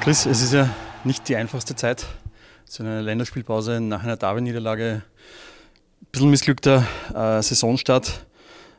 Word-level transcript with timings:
Chris, 0.00 0.24
es 0.24 0.40
ist 0.40 0.54
ja 0.54 0.66
nicht 1.04 1.28
die 1.28 1.36
einfachste 1.36 1.76
Zeit. 1.76 2.06
So 2.64 2.82
eine 2.82 3.02
Länderspielpause 3.02 3.82
nach 3.82 4.02
einer 4.02 4.16
Derby-Niederlage. 4.16 5.02
Ein 6.00 6.06
bisschen 6.10 6.30
missglückter 6.30 6.86
äh, 7.10 7.42
Saisonstart. 7.42 8.24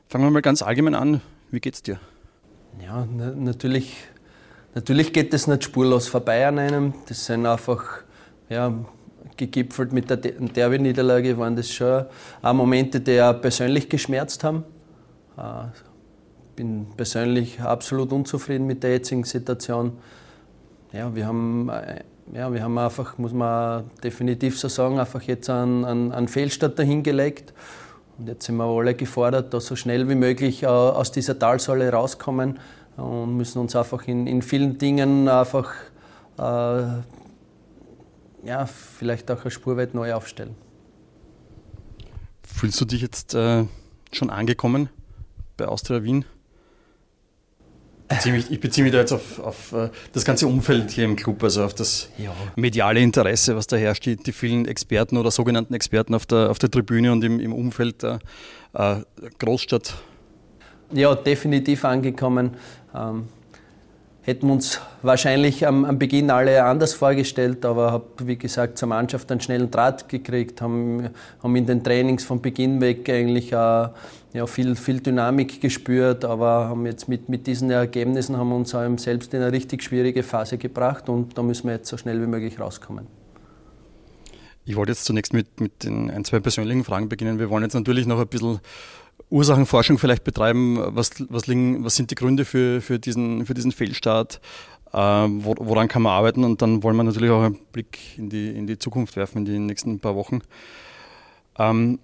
Fangen 0.07 0.23
wir 0.23 0.31
mal 0.31 0.41
ganz 0.41 0.63
allgemein 0.63 0.95
an. 0.95 1.21
Wie 1.51 1.59
geht's 1.59 1.83
dir? 1.83 1.99
Ja, 2.83 3.07
na, 3.15 3.33
natürlich, 3.35 3.97
natürlich 4.73 5.13
geht 5.13 5.31
es 5.35 5.45
nicht 5.45 5.63
spurlos 5.63 6.07
vorbei 6.07 6.47
an 6.47 6.57
einem. 6.57 6.95
Das 7.07 7.23
sind 7.23 7.45
einfach 7.45 8.01
ja, 8.49 8.73
gegipfelt 9.37 9.93
mit 9.93 10.09
der 10.09 10.17
Derby-Niederlage, 10.17 11.37
waren 11.37 11.55
das 11.55 11.71
schon 11.71 12.05
auch 12.41 12.53
Momente, 12.53 12.99
die 12.99 13.21
auch 13.21 13.39
persönlich 13.39 13.89
geschmerzt 13.89 14.43
haben. 14.43 14.63
Ich 15.37 15.43
äh, 15.43 15.67
bin 16.55 16.87
persönlich 16.97 17.61
absolut 17.61 18.11
unzufrieden 18.11 18.65
mit 18.65 18.81
der 18.81 18.93
jetzigen 18.93 19.23
Situation 19.23 19.99
ja, 20.93 21.13
wir 21.15 21.25
haben, 21.25 21.69
äh, 21.69 22.03
ja, 22.33 22.51
wir 22.53 22.63
haben 22.63 22.77
einfach, 22.77 23.17
muss 23.17 23.33
man 23.33 23.89
definitiv 24.03 24.59
so 24.59 24.67
sagen, 24.67 24.99
einfach 24.99 25.21
jetzt 25.23 25.49
einen, 25.49 25.85
einen, 25.85 26.11
einen 26.11 26.27
Fehlstart 26.27 26.77
dahingelegt. 26.77 27.53
Und 28.17 28.27
jetzt 28.27 28.45
sind 28.45 28.57
wir 28.57 28.65
alle 28.65 28.93
gefordert, 28.93 29.53
da 29.53 29.59
so 29.59 29.75
schnell 29.75 30.07
wie 30.09 30.15
möglich 30.15 30.63
äh, 30.63 30.67
aus 30.67 31.11
dieser 31.11 31.39
Talsäule 31.39 31.91
rauskommen 31.91 32.59
und 32.97 33.37
müssen 33.37 33.59
uns 33.59 33.75
einfach 33.75 34.07
in, 34.07 34.27
in 34.27 34.41
vielen 34.41 34.77
Dingen 34.77 35.27
einfach 35.27 35.73
äh, 36.37 36.41
ja, 38.43 38.65
vielleicht 38.65 39.29
auch 39.31 39.41
eine 39.41 39.51
Spur 39.51 39.77
weit 39.77 39.93
neu 39.93 40.13
aufstellen. 40.13 40.55
Fühlst 42.43 42.81
du 42.81 42.85
dich 42.85 43.01
jetzt 43.01 43.33
äh, 43.33 43.65
schon 44.11 44.29
angekommen 44.29 44.89
bei 45.57 45.67
Austria 45.67 46.03
Wien? 46.03 46.25
Beziehe 48.11 48.35
mich, 48.35 48.51
ich 48.51 48.59
beziehe 48.59 48.83
mich 48.83 48.93
da 48.93 48.99
jetzt 48.99 49.11
auf, 49.11 49.39
auf 49.39 49.73
äh, 49.73 49.89
das 50.13 50.25
ganze 50.25 50.47
Umfeld 50.47 50.91
hier 50.91 51.05
im 51.05 51.15
Club, 51.15 51.43
also 51.43 51.63
auf 51.63 51.73
das 51.73 52.09
ja. 52.17 52.31
mediale 52.55 52.99
Interesse, 52.99 53.55
was 53.55 53.67
da 53.67 53.75
herrscht, 53.75 54.05
die, 54.05 54.15
die, 54.17 54.31
vielen 54.31 54.65
Experten 54.65 55.17
oder 55.17 55.31
sogenannten 55.31 55.73
Experten 55.73 56.13
auf 56.13 56.25
der, 56.25 56.51
auf 56.51 56.59
der 56.59 56.69
Tribüne 56.69 57.11
und 57.11 57.23
im, 57.23 57.39
im 57.39 57.53
Umfeld 57.53 58.03
der 58.03 58.19
äh, 58.73 58.97
Großstadt. 59.39 59.95
Ja, 60.93 61.15
definitiv 61.15 61.85
angekommen. 61.85 62.51
Ähm, 62.93 63.27
hätten 64.23 64.47
wir 64.47 64.53
uns 64.53 64.79
wahrscheinlich 65.01 65.65
am, 65.65 65.85
am, 65.85 65.97
Beginn 65.97 66.29
alle 66.29 66.63
anders 66.63 66.93
vorgestellt, 66.93 67.65
aber 67.65 67.91
habe, 67.91 68.05
wie 68.23 68.37
gesagt, 68.37 68.77
zur 68.77 68.87
Mannschaft 68.87 69.31
einen 69.31 69.41
schnellen 69.41 69.71
Draht 69.71 70.09
gekriegt, 70.09 70.61
haben, 70.61 71.09
haben 71.41 71.55
in 71.55 71.65
den 71.65 71.83
Trainings 71.83 72.23
von 72.23 72.41
Beginn 72.41 72.81
weg 72.81 73.09
eigentlich 73.09 73.51
äh, 73.51 73.87
ja, 74.33 74.47
viel, 74.47 74.75
viel 74.75 75.01
Dynamik 75.01 75.59
gespürt, 75.59 76.23
aber 76.23 76.69
haben 76.69 76.85
jetzt 76.85 77.09
mit, 77.09 77.27
mit 77.27 77.47
diesen 77.47 77.69
Ergebnissen 77.69 78.37
haben 78.37 78.49
wir 78.49 78.55
uns 78.55 78.71
selbst 79.03 79.33
in 79.33 79.41
eine 79.41 79.51
richtig 79.51 79.83
schwierige 79.83 80.23
Phase 80.23 80.57
gebracht 80.57 81.09
und 81.09 81.37
da 81.37 81.43
müssen 81.43 81.67
wir 81.67 81.75
jetzt 81.75 81.89
so 81.89 81.97
schnell 81.97 82.21
wie 82.21 82.27
möglich 82.27 82.59
rauskommen. 82.59 83.07
Ich 84.63 84.75
wollte 84.75 84.91
jetzt 84.91 85.05
zunächst 85.05 85.33
mit, 85.33 85.59
mit 85.59 85.83
den 85.83 86.09
ein, 86.09 86.23
zwei 86.23 86.39
persönlichen 86.39 86.83
Fragen 86.83 87.09
beginnen. 87.09 87.39
Wir 87.39 87.49
wollen 87.49 87.63
jetzt 87.63 87.73
natürlich 87.73 88.05
noch 88.05 88.19
ein 88.19 88.27
bisschen 88.27 88.59
Ursachenforschung 89.29 89.97
vielleicht 89.97 90.23
betreiben. 90.23 90.77
Was, 90.95 91.11
was, 91.29 91.47
liegen, 91.47 91.83
was 91.83 91.95
sind 91.95 92.11
die 92.11 92.15
Gründe 92.15 92.45
für, 92.45 92.79
für, 92.81 92.99
diesen, 92.99 93.45
für 93.45 93.53
diesen 93.53 93.71
Fehlstart? 93.71 94.39
Äh, 94.93 94.97
woran 94.97 95.87
kann 95.87 96.03
man 96.03 96.13
arbeiten? 96.13 96.43
Und 96.43 96.61
dann 96.61 96.83
wollen 96.83 96.95
wir 96.95 97.03
natürlich 97.03 97.31
auch 97.31 97.41
einen 97.41 97.59
Blick 97.71 98.17
in 98.17 98.29
die, 98.29 98.49
in 98.49 98.67
die 98.67 98.77
Zukunft 98.77 99.15
werfen, 99.15 99.39
in 99.39 99.45
die 99.45 99.59
nächsten 99.59 99.99
paar 99.99 100.15
Wochen. 100.15 100.41
Ähm, 101.57 101.99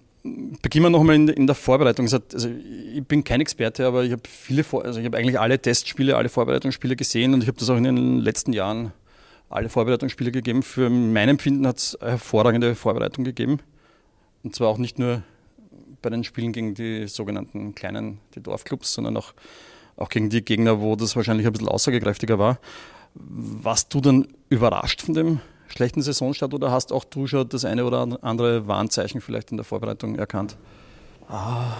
beginnen 0.62 0.86
wir 0.86 0.90
nochmal 0.90 1.16
in, 1.16 1.28
in 1.28 1.46
der 1.46 1.54
Vorbereitung. 1.54 2.06
Also 2.06 2.48
ich 2.94 3.04
bin 3.04 3.24
kein 3.24 3.40
Experte, 3.40 3.86
aber 3.86 4.04
ich 4.04 4.12
habe 4.12 4.22
also 4.84 5.00
ich 5.00 5.14
eigentlich 5.14 5.38
alle 5.38 5.58
Testspiele, 5.58 6.16
alle 6.16 6.28
Vorbereitungsspiele 6.28 6.96
gesehen 6.96 7.34
und 7.34 7.42
ich 7.42 7.48
habe 7.48 7.58
das 7.58 7.68
auch 7.70 7.76
in 7.76 7.84
den 7.84 8.18
letzten 8.18 8.52
Jahren 8.52 8.92
alle 9.50 9.68
Vorbereitungsspiele 9.68 10.30
gegeben. 10.30 10.62
Für 10.62 10.90
mein 10.90 11.28
Empfinden 11.28 11.66
hat 11.66 11.78
es 11.78 11.98
hervorragende 12.00 12.74
Vorbereitung 12.74 13.24
gegeben. 13.24 13.60
Und 14.42 14.54
zwar 14.54 14.68
auch 14.68 14.78
nicht 14.78 14.98
nur 14.98 15.22
bei 16.02 16.10
den 16.10 16.24
Spielen 16.24 16.52
gegen 16.52 16.74
die 16.74 17.08
sogenannten 17.08 17.74
kleinen, 17.74 18.18
die 18.34 18.42
Dorfclubs, 18.42 18.92
sondern 18.92 19.16
auch, 19.16 19.34
auch 19.96 20.08
gegen 20.08 20.30
die 20.30 20.44
Gegner, 20.44 20.80
wo 20.80 20.96
das 20.96 21.16
wahrscheinlich 21.16 21.46
ein 21.46 21.52
bisschen 21.52 21.68
aussagekräftiger 21.68 22.38
war. 22.38 22.58
Warst 23.14 23.92
du 23.94 24.00
dann 24.00 24.28
überrascht 24.48 25.02
von 25.02 25.14
dem 25.14 25.40
schlechten 25.68 26.02
Saisonstart 26.02 26.54
oder 26.54 26.70
hast 26.70 26.92
auch 26.92 27.04
du 27.04 27.26
schon 27.26 27.48
das 27.48 27.64
eine 27.64 27.84
oder 27.84 28.18
andere 28.22 28.66
Warnzeichen 28.66 29.20
vielleicht 29.20 29.50
in 29.50 29.56
der 29.56 29.64
Vorbereitung 29.64 30.16
erkannt? 30.16 30.56
Ah, 31.28 31.74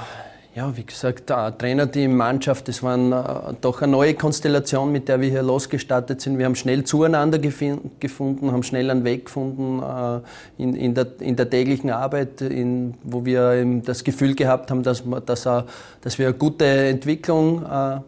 ja, 0.55 0.77
wie 0.77 0.85
gesagt, 0.85 1.29
Trainer, 1.59 1.87
die 1.87 2.09
Mannschaft, 2.09 2.67
das 2.67 2.83
war 2.83 2.99
äh, 2.99 3.55
doch 3.61 3.81
eine 3.81 3.93
neue 3.93 4.15
Konstellation, 4.15 4.91
mit 4.91 5.07
der 5.07 5.21
wir 5.21 5.31
hier 5.31 5.43
losgestartet 5.43 6.21
sind. 6.21 6.37
Wir 6.39 6.47
haben 6.47 6.57
schnell 6.57 6.83
zueinander 6.83 7.39
gefunden, 7.39 8.51
haben 8.51 8.65
schnell 8.65 8.91
einen 8.91 9.05
Weg 9.05 9.27
gefunden 9.27 9.81
äh, 9.81 10.63
in, 10.63 10.75
in, 10.75 10.95
der, 10.95 11.07
in 11.21 11.37
der 11.37 11.49
täglichen 11.49 11.91
Arbeit, 11.91 12.41
in, 12.41 12.95
wo 13.05 13.25
wir 13.25 13.65
das 13.85 14.03
Gefühl 14.03 14.35
gehabt 14.35 14.73
haben, 14.73 14.83
dass, 14.83 15.05
dass, 15.27 15.45
dass 15.45 16.19
wir 16.19 16.27
eine 16.27 16.37
gute 16.37 16.67
Entwicklung 16.67 17.65
äh, 17.65 18.01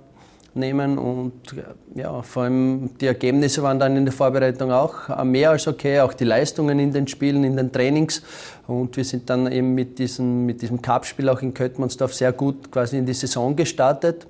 nehmen 0.55 0.99
und 0.99 1.33
ja, 1.95 2.23
vor 2.23 2.45
allem 2.45 2.91
die 3.01 3.07
Ergebnisse 3.07 3.63
waren 3.63 3.79
dann 3.79 3.97
in 3.97 4.05
der 4.05 4.13
Vorbereitung 4.13 4.73
auch 4.73 5.25
mehr 5.25 5.51
als 5.51 5.69
okay, 5.69 6.01
auch 6.01 6.13
die 6.13 6.25
Leistungen 6.25 6.79
in 6.79 6.93
den 6.93 7.07
Spielen, 7.07 7.45
in 7.45 7.57
den 7.57 7.73
Trainings. 7.73 8.23
Und 8.67 8.97
wir 8.97 9.05
sind 9.05 9.29
dann 9.31 9.51
eben 9.51 9.75
mit 9.75 9.99
diesem, 9.99 10.47
mit 10.47 10.63
diesem 10.63 10.81
Cup-Spiel 10.83 11.29
auch 11.29 11.43
in 11.43 11.55
Köttmannsdorf 11.55 12.15
sehr 12.15 12.33
gut 12.33 12.71
quasi 12.71 12.99
in 12.99 13.07
die 13.07 13.15
Saison 13.15 13.55
gestartet 13.57 14.27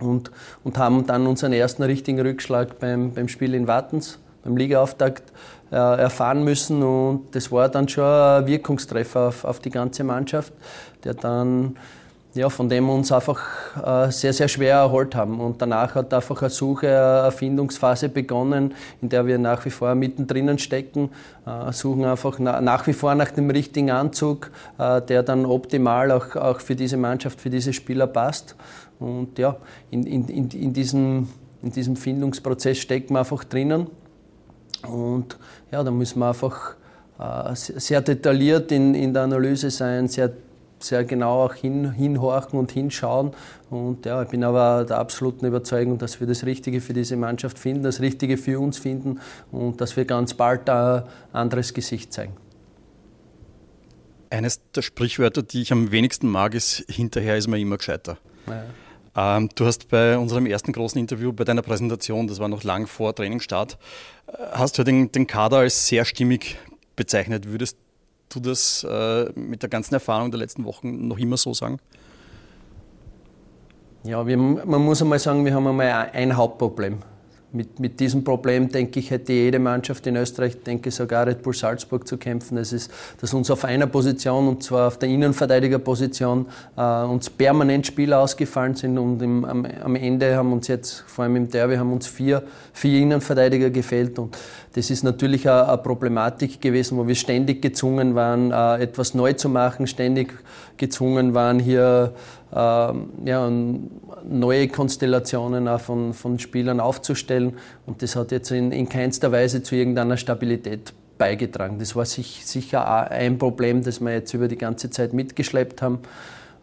und, 0.00 0.30
und 0.62 0.78
haben 0.78 1.06
dann 1.06 1.26
unseren 1.26 1.52
ersten 1.52 1.82
richtigen 1.82 2.20
Rückschlag 2.20 2.78
beim, 2.78 3.12
beim 3.12 3.28
Spiel 3.28 3.54
in 3.54 3.66
Wattens, 3.66 4.18
beim 4.42 4.56
Ligaauftakt 4.56 5.32
äh, 5.70 5.76
erfahren 5.76 6.44
müssen. 6.44 6.82
Und 6.82 7.34
das 7.34 7.50
war 7.50 7.68
dann 7.68 7.88
schon 7.88 8.04
ein 8.04 8.46
Wirkungstreffer 8.46 9.28
auf, 9.28 9.44
auf 9.44 9.60
die 9.60 9.70
ganze 9.70 10.04
Mannschaft, 10.04 10.52
der 11.04 11.14
dann 11.14 11.76
ja, 12.34 12.50
von 12.50 12.68
dem 12.68 12.86
wir 12.86 12.92
uns 12.92 13.12
einfach 13.12 13.40
äh, 13.76 14.10
sehr, 14.10 14.32
sehr 14.32 14.48
schwer 14.48 14.76
erholt 14.76 15.14
haben. 15.14 15.40
Und 15.40 15.62
danach 15.62 15.94
hat 15.94 16.12
einfach 16.12 16.42
eine 16.42 16.50
Suche, 16.50 16.88
eine 16.88 17.26
Erfindungsphase 17.26 18.08
begonnen, 18.08 18.74
in 19.00 19.08
der 19.08 19.26
wir 19.26 19.38
nach 19.38 19.64
wie 19.64 19.70
vor 19.70 19.94
mittendrin 19.94 20.58
stecken, 20.58 21.10
äh, 21.46 21.72
suchen 21.72 22.04
einfach 22.04 22.38
nach 22.40 22.86
wie 22.86 22.92
vor 22.92 23.14
nach 23.14 23.30
dem 23.30 23.50
richtigen 23.50 23.90
Anzug, 23.90 24.50
äh, 24.78 25.00
der 25.02 25.22
dann 25.22 25.46
optimal 25.46 26.10
auch, 26.10 26.34
auch 26.34 26.60
für 26.60 26.74
diese 26.74 26.96
Mannschaft, 26.96 27.40
für 27.40 27.50
diese 27.50 27.72
Spieler 27.72 28.08
passt. 28.08 28.56
Und 28.98 29.38
ja, 29.38 29.56
in, 29.90 30.04
in, 30.04 30.28
in, 30.28 30.48
in, 30.50 30.72
diesem, 30.72 31.28
in 31.62 31.70
diesem 31.70 31.94
Findungsprozess 31.94 32.78
stecken 32.78 33.14
wir 33.14 33.20
einfach 33.20 33.44
drinnen. 33.44 33.86
Und 34.88 35.38
ja, 35.70 35.82
da 35.82 35.90
müssen 35.90 36.18
wir 36.18 36.28
einfach 36.28 36.74
sehr 37.54 38.00
detailliert 38.00 38.72
in, 38.72 38.94
in 38.94 39.14
der 39.14 39.22
Analyse 39.22 39.70
sein, 39.70 40.08
sehr 40.08 40.32
sehr 40.84 41.04
genau 41.04 41.44
auch 41.44 41.54
hin, 41.54 41.92
hinhorchen 41.92 42.58
und 42.58 42.72
hinschauen. 42.72 43.32
Und 43.70 44.06
ja, 44.06 44.22
ich 44.22 44.28
bin 44.28 44.44
aber 44.44 44.84
der 44.84 44.98
absoluten 44.98 45.46
Überzeugung, 45.46 45.98
dass 45.98 46.20
wir 46.20 46.26
das 46.26 46.44
Richtige 46.44 46.80
für 46.80 46.92
diese 46.92 47.16
Mannschaft 47.16 47.58
finden, 47.58 47.82
das 47.82 48.00
Richtige 48.00 48.36
für 48.36 48.60
uns 48.60 48.78
finden 48.78 49.20
und 49.50 49.80
dass 49.80 49.96
wir 49.96 50.04
ganz 50.04 50.34
bald 50.34 50.68
ein 50.68 51.02
anderes 51.32 51.74
Gesicht 51.74 52.12
zeigen. 52.12 52.34
Eines 54.30 54.60
der 54.74 54.82
Sprichwörter, 54.82 55.42
die 55.42 55.62
ich 55.62 55.72
am 55.72 55.92
wenigsten 55.92 56.28
mag, 56.28 56.54
ist: 56.54 56.84
hinterher 56.88 57.36
ist 57.36 57.46
man 57.48 57.60
immer 57.60 57.76
gescheiter. 57.78 58.18
Ja. 58.46 58.64
Ähm, 59.16 59.48
du 59.54 59.64
hast 59.64 59.88
bei 59.88 60.18
unserem 60.18 60.46
ersten 60.46 60.72
großen 60.72 60.98
Interview, 60.98 61.32
bei 61.32 61.44
deiner 61.44 61.62
Präsentation, 61.62 62.26
das 62.26 62.40
war 62.40 62.48
noch 62.48 62.64
lang 62.64 62.86
vor 62.86 63.14
Trainingsstart, 63.14 63.78
äh, 64.26 64.32
hast 64.52 64.76
du 64.76 64.82
den, 64.82 65.12
den 65.12 65.26
Kader 65.26 65.58
als 65.58 65.86
sehr 65.86 66.04
stimmig 66.04 66.58
bezeichnet. 66.96 67.48
Würdest 67.48 67.78
du 68.28 68.40
das 68.40 68.84
äh, 68.84 69.30
mit 69.38 69.62
der 69.62 69.68
ganzen 69.68 69.94
Erfahrung 69.94 70.30
der 70.30 70.40
letzten 70.40 70.64
Wochen 70.64 71.08
noch 71.08 71.18
immer 71.18 71.36
so 71.36 71.54
sagen? 71.54 71.78
Ja, 74.04 74.26
wir, 74.26 74.36
man 74.36 74.82
muss 74.82 75.00
einmal 75.00 75.18
sagen, 75.18 75.44
wir 75.44 75.54
haben 75.54 75.66
einmal 75.66 76.10
ein 76.12 76.36
Hauptproblem. 76.36 76.98
Mit, 77.54 77.78
mit 77.78 78.00
diesem 78.00 78.24
Problem, 78.24 78.68
denke 78.68 78.98
ich, 78.98 79.12
hätte 79.12 79.32
jede 79.32 79.60
Mannschaft 79.60 80.04
in 80.08 80.16
Österreich, 80.16 80.62
denke 80.64 80.88
ich, 80.88 80.94
sogar 80.96 81.24
Red 81.24 81.42
Bull 81.42 81.54
Salzburg 81.54 82.06
zu 82.06 82.16
kämpfen. 82.16 82.56
Das 82.56 82.72
ist, 82.72 82.90
dass 83.20 83.32
uns 83.32 83.48
auf 83.48 83.64
einer 83.64 83.86
Position, 83.86 84.48
und 84.48 84.64
zwar 84.64 84.88
auf 84.88 84.98
der 84.98 85.08
Innenverteidigerposition, 85.08 86.46
äh, 86.76 87.04
uns 87.04 87.30
permanent 87.30 87.86
Spieler 87.86 88.18
ausgefallen 88.18 88.74
sind 88.74 88.98
und 88.98 89.22
im, 89.22 89.44
am, 89.44 89.64
am, 89.64 89.94
Ende 89.94 90.34
haben 90.36 90.52
uns 90.52 90.66
jetzt, 90.66 91.04
vor 91.06 91.22
allem 91.22 91.36
im 91.36 91.48
Derby, 91.48 91.76
haben 91.76 91.92
uns 91.92 92.08
vier, 92.08 92.42
vier 92.72 93.00
Innenverteidiger 93.00 93.70
gefehlt. 93.70 94.18
Und 94.18 94.36
das 94.72 94.90
ist 94.90 95.04
natürlich 95.04 95.48
eine, 95.48 95.68
eine 95.68 95.78
Problematik 95.78 96.60
gewesen, 96.60 96.98
wo 96.98 97.06
wir 97.06 97.14
ständig 97.14 97.62
gezwungen 97.62 98.16
waren, 98.16 98.50
äh, 98.50 98.82
etwas 98.82 99.14
neu 99.14 99.32
zu 99.34 99.48
machen, 99.48 99.86
ständig 99.86 100.34
gezwungen 100.76 101.34
waren, 101.34 101.60
hier 101.60 102.14
ja, 102.52 103.50
neue 104.28 104.68
Konstellationen 104.68 105.66
auch 105.66 105.80
von, 105.80 106.14
von 106.14 106.38
Spielern 106.38 106.80
aufzustellen. 106.80 107.54
Und 107.86 108.02
das 108.02 108.14
hat 108.14 108.30
jetzt 108.30 108.50
in, 108.50 108.70
in 108.70 108.88
keinster 108.88 109.32
Weise 109.32 109.62
zu 109.62 109.74
irgendeiner 109.74 110.16
Stabilität 110.16 110.92
beigetragen. 111.18 111.78
Das 111.78 111.96
war 111.96 112.04
sich, 112.04 112.46
sicher 112.46 113.10
ein 113.10 113.38
Problem, 113.38 113.82
das 113.82 114.00
wir 114.00 114.12
jetzt 114.12 114.34
über 114.34 114.48
die 114.48 114.58
ganze 114.58 114.90
Zeit 114.90 115.12
mitgeschleppt 115.12 115.82
haben. 115.82 116.00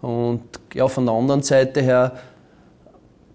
Und 0.01 0.43
ja, 0.73 0.87
von 0.87 1.05
der 1.05 1.15
anderen 1.15 1.41
Seite 1.41 1.81
her 1.81 2.13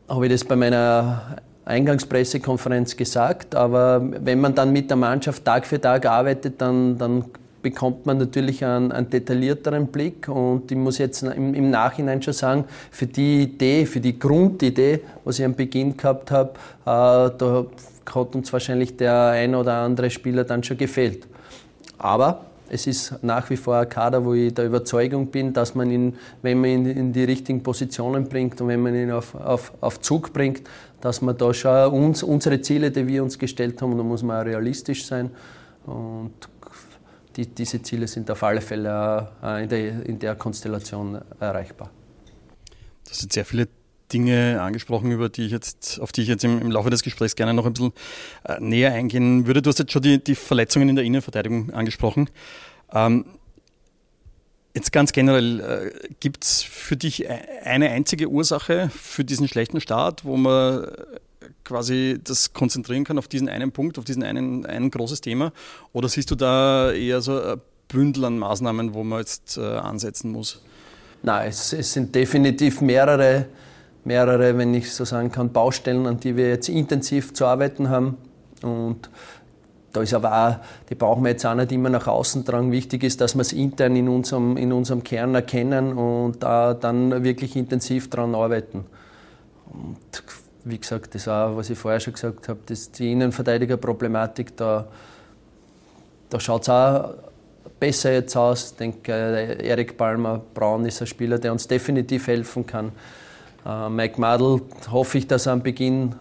habe 0.08 0.26
ich 0.26 0.32
das 0.32 0.44
bei 0.44 0.56
meiner 0.56 1.38
Eingangspressekonferenz 1.64 2.96
gesagt, 2.96 3.54
aber 3.54 4.00
wenn 4.02 4.40
man 4.40 4.54
dann 4.54 4.72
mit 4.72 4.88
der 4.88 4.96
Mannschaft 4.96 5.44
Tag 5.44 5.66
für 5.66 5.80
Tag 5.80 6.06
arbeitet, 6.06 6.60
dann, 6.60 6.96
dann 6.96 7.24
bekommt 7.66 8.06
man 8.06 8.18
natürlich 8.18 8.64
einen, 8.64 8.92
einen, 8.92 9.10
detaillierteren 9.10 9.88
Blick 9.88 10.28
und 10.28 10.70
ich 10.70 10.78
muss 10.78 10.98
jetzt 10.98 11.24
im, 11.24 11.52
im, 11.52 11.68
Nachhinein 11.68 12.22
schon 12.22 12.32
sagen, 12.32 12.64
für 12.92 13.06
die 13.08 13.42
Idee, 13.42 13.86
für 13.86 13.98
die 13.98 14.16
Grundidee, 14.16 15.00
was 15.24 15.40
ich 15.40 15.44
am 15.44 15.56
Beginn 15.56 15.96
gehabt 15.96 16.30
habe, 16.30 16.50
äh, 16.50 17.36
da 17.36 17.66
hat 18.14 18.36
uns 18.36 18.52
wahrscheinlich 18.52 18.96
der 18.96 19.30
ein 19.30 19.56
oder 19.56 19.78
andere 19.78 20.10
Spieler 20.10 20.44
dann 20.44 20.62
schon 20.62 20.76
gefehlt. 20.76 21.26
Aber 21.98 22.42
es 22.70 22.86
ist 22.86 23.20
nach 23.22 23.50
wie 23.50 23.56
vor 23.56 23.78
ein 23.78 23.88
Kader, 23.88 24.24
wo 24.24 24.34
ich 24.34 24.54
der 24.54 24.66
Überzeugung 24.66 25.26
bin, 25.26 25.52
dass 25.52 25.74
man 25.74 25.90
ihn, 25.90 26.14
wenn 26.42 26.60
man 26.60 26.70
ihn 26.70 26.86
in 26.86 27.12
die 27.12 27.24
richtigen 27.24 27.64
Positionen 27.64 28.28
bringt 28.28 28.60
und 28.60 28.68
wenn 28.68 28.80
man 28.80 28.94
ihn 28.94 29.10
auf, 29.10 29.34
auf, 29.34 29.72
auf 29.80 30.00
Zug 30.00 30.32
bringt, 30.32 30.62
dass 31.00 31.20
man 31.20 31.36
da 31.36 31.52
schon 31.52 31.92
uns, 31.92 32.22
unsere 32.22 32.60
Ziele, 32.60 32.92
die 32.92 33.08
wir 33.08 33.24
uns 33.24 33.36
gestellt 33.40 33.82
haben, 33.82 33.96
da 33.96 34.04
muss 34.04 34.22
man 34.22 34.40
auch 34.40 34.46
realistisch 34.46 35.04
sein. 35.04 35.30
Und 35.84 36.32
die, 37.36 37.46
diese 37.46 37.82
Ziele 37.82 38.08
sind 38.08 38.30
auf 38.30 38.42
alle 38.42 38.60
Fälle 38.60 39.30
in 39.62 39.68
der, 39.68 40.06
in 40.06 40.18
der 40.18 40.34
Konstellation 40.34 41.20
erreichbar. 41.38 41.90
Das 43.08 43.18
sind 43.18 43.32
sehr 43.32 43.44
viele 43.44 43.68
Dinge 44.12 44.60
angesprochen, 44.60 45.10
über 45.10 45.28
die 45.28 45.46
ich 45.46 45.52
jetzt, 45.52 46.00
auf 46.00 46.12
die 46.12 46.22
ich 46.22 46.28
jetzt 46.28 46.44
im, 46.44 46.60
im 46.60 46.70
Laufe 46.70 46.90
des 46.90 47.02
Gesprächs 47.02 47.34
gerne 47.34 47.54
noch 47.54 47.66
ein 47.66 47.72
bisschen 47.72 47.92
äh, 48.44 48.60
näher 48.60 48.92
eingehen 48.92 49.46
würde. 49.46 49.62
Du 49.62 49.70
hast 49.70 49.78
jetzt 49.78 49.92
schon 49.92 50.02
die, 50.02 50.22
die 50.22 50.34
Verletzungen 50.34 50.88
in 50.88 50.96
der 50.96 51.04
Innenverteidigung 51.04 51.72
angesprochen. 51.72 52.30
Ähm, 52.92 53.24
jetzt 54.74 54.92
ganz 54.92 55.12
generell, 55.12 55.60
äh, 55.60 56.08
gibt 56.20 56.44
es 56.44 56.62
für 56.62 56.96
dich 56.96 57.24
e-, 57.24 57.28
eine 57.64 57.90
einzige 57.90 58.28
Ursache 58.28 58.90
für 58.90 59.24
diesen 59.24 59.48
schlechten 59.48 59.80
Start, 59.80 60.24
wo 60.24 60.36
man 60.36 60.84
äh, 60.84 60.88
quasi 61.64 62.18
das 62.22 62.52
konzentrieren 62.52 63.04
kann 63.04 63.18
auf 63.18 63.28
diesen 63.28 63.48
einen 63.48 63.72
Punkt, 63.72 63.98
auf 63.98 64.04
diesen 64.04 64.22
einen, 64.22 64.66
ein 64.66 64.90
großes 64.90 65.20
Thema? 65.20 65.52
Oder 65.92 66.08
siehst 66.08 66.30
du 66.30 66.34
da 66.34 66.92
eher 66.92 67.20
so 67.20 67.40
ein 67.40 67.60
Bündel 67.88 68.24
an 68.24 68.38
Maßnahmen, 68.38 68.94
wo 68.94 69.04
man 69.04 69.20
jetzt 69.20 69.58
äh, 69.58 69.60
ansetzen 69.60 70.32
muss? 70.32 70.62
Nein, 71.22 71.48
es, 71.48 71.72
es 71.72 71.92
sind 71.92 72.14
definitiv 72.14 72.80
mehrere 72.80 73.46
mehrere, 74.06 74.56
wenn 74.56 74.72
ich 74.72 74.92
so 74.94 75.04
sagen 75.04 75.32
kann, 75.32 75.52
Baustellen, 75.52 76.06
an 76.06 76.18
die 76.20 76.36
wir 76.36 76.48
jetzt 76.48 76.68
intensiv 76.68 77.34
zu 77.34 77.44
arbeiten 77.44 77.90
haben. 77.90 78.16
Und 78.62 79.10
da 79.92 80.00
ist 80.00 80.14
aber 80.14 80.32
auch, 80.32 80.56
die 80.88 80.94
brauchen 80.94 81.24
wir 81.24 81.30
jetzt 81.30 81.44
auch 81.44 81.54
nicht 81.54 81.72
immer 81.72 81.90
nach 81.90 82.06
außen 82.06 82.44
tragen. 82.44 82.70
Wichtig 82.70 83.02
ist, 83.02 83.20
dass 83.20 83.34
wir 83.34 83.42
es 83.42 83.52
intern 83.52 83.96
in 83.96 84.08
unserem, 84.08 84.56
in 84.56 84.72
unserem 84.72 85.02
Kern 85.02 85.34
erkennen 85.34 85.94
und 85.94 86.42
da 86.42 86.74
dann 86.74 87.24
wirklich 87.24 87.56
intensiv 87.56 88.08
daran 88.08 88.34
arbeiten. 88.34 88.84
Und 89.72 90.22
wie 90.66 90.78
gesagt, 90.78 91.14
das 91.14 91.28
auch, 91.28 91.56
was 91.56 91.70
ich 91.70 91.78
vorher 91.78 92.00
schon 92.00 92.12
gesagt 92.12 92.48
habe, 92.48 92.58
das, 92.66 92.90
die 92.90 93.12
Innenverteidigerproblematik, 93.12 94.56
da, 94.56 94.88
da 96.28 96.40
schaut 96.40 96.62
es 96.62 96.68
auch 96.68 97.14
besser 97.78 98.12
jetzt 98.12 98.36
aus. 98.36 98.72
Ich 98.72 98.76
denke, 98.76 99.12
Erik 99.12 99.96
Palmer 99.96 100.40
Braun 100.54 100.84
ist 100.84 101.00
ein 101.00 101.06
Spieler, 101.06 101.38
der 101.38 101.52
uns 101.52 101.68
definitiv 101.68 102.26
helfen 102.26 102.66
kann. 102.66 102.90
Äh, 103.64 103.88
Mike 103.88 104.20
Madl 104.20 104.60
hoffe 104.90 105.18
ich, 105.18 105.28
dass 105.28 105.46
er 105.46 105.52
am 105.52 105.62
Beginn, 105.62 106.16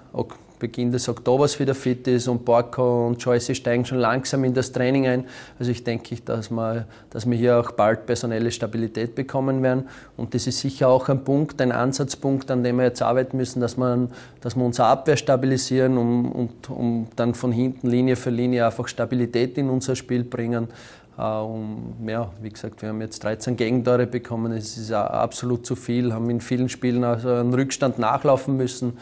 Beginn 0.60 0.92
des 0.92 1.08
Oktobers 1.10 1.60
wieder 1.60 1.76
fit 1.76 2.08
ist 2.08 2.28
und 2.28 2.46
Borko 2.46 3.08
und 3.08 3.22
Joyce 3.22 3.56
steigen 3.56 3.86
schon 3.86 4.00
langsam 4.00 4.44
in 4.44 4.54
das 4.54 4.72
Training 4.72 5.08
ein. 5.08 5.26
Also 5.60 5.72
ich 5.72 5.84
denke, 5.84 6.16
dass 6.24 6.50
wir, 6.50 6.86
dass 7.10 7.30
wir 7.30 7.38
hier 7.38 7.60
auch 7.60 7.72
bald 7.72 8.06
personelle 8.06 8.52
Stabilität 8.52 9.16
bekommen 9.16 9.62
werden. 9.64 9.88
Und 10.18 10.34
das 10.34 10.48
ist 10.48 10.60
sicher 10.60 10.88
auch 10.88 11.10
ein 11.10 11.24
Punkt, 11.24 11.62
ein 11.62 11.72
Ansatzpunkt, 11.72 12.50
an 12.52 12.64
dem 12.64 12.78
wir 12.78 12.86
jetzt 12.86 13.02
arbeiten 13.02 13.38
müssen, 13.38 13.60
dass, 13.60 13.78
man, 13.78 14.10
dass 14.42 14.56
wir 14.56 14.64
unsere 14.64 14.88
Abwehr 14.88 15.18
stabilisieren 15.18 15.98
um, 15.98 16.32
und 16.32 16.70
um 16.70 17.08
dann 17.16 17.34
von 17.34 17.52
hinten 17.52 17.90
Linie 17.90 18.16
für 18.16 18.30
Linie 18.30 18.66
einfach 18.66 18.88
Stabilität 18.88 19.58
in 19.58 19.70
unser 19.70 19.96
Spiel 19.96 20.24
bringen. 20.24 20.68
Äh, 21.18 21.22
um, 21.22 21.96
ja, 22.08 22.32
wie 22.42 22.50
gesagt, 22.50 22.82
wir 22.82 22.90
haben 22.90 23.02
jetzt 23.02 23.24
13 23.24 23.56
Gegentore 23.56 24.06
bekommen, 24.06 24.52
es 24.52 24.78
ist 24.78 24.92
absolut 24.92 25.66
zu 25.66 25.76
viel, 25.76 26.14
haben 26.14 26.30
in 26.30 26.42
vielen 26.42 26.70
Spielen 26.70 27.04
also 27.04 27.30
einen 27.30 27.54
Rückstand 27.54 28.00
nachlaufen 28.00 28.58
müssen. 28.58 28.98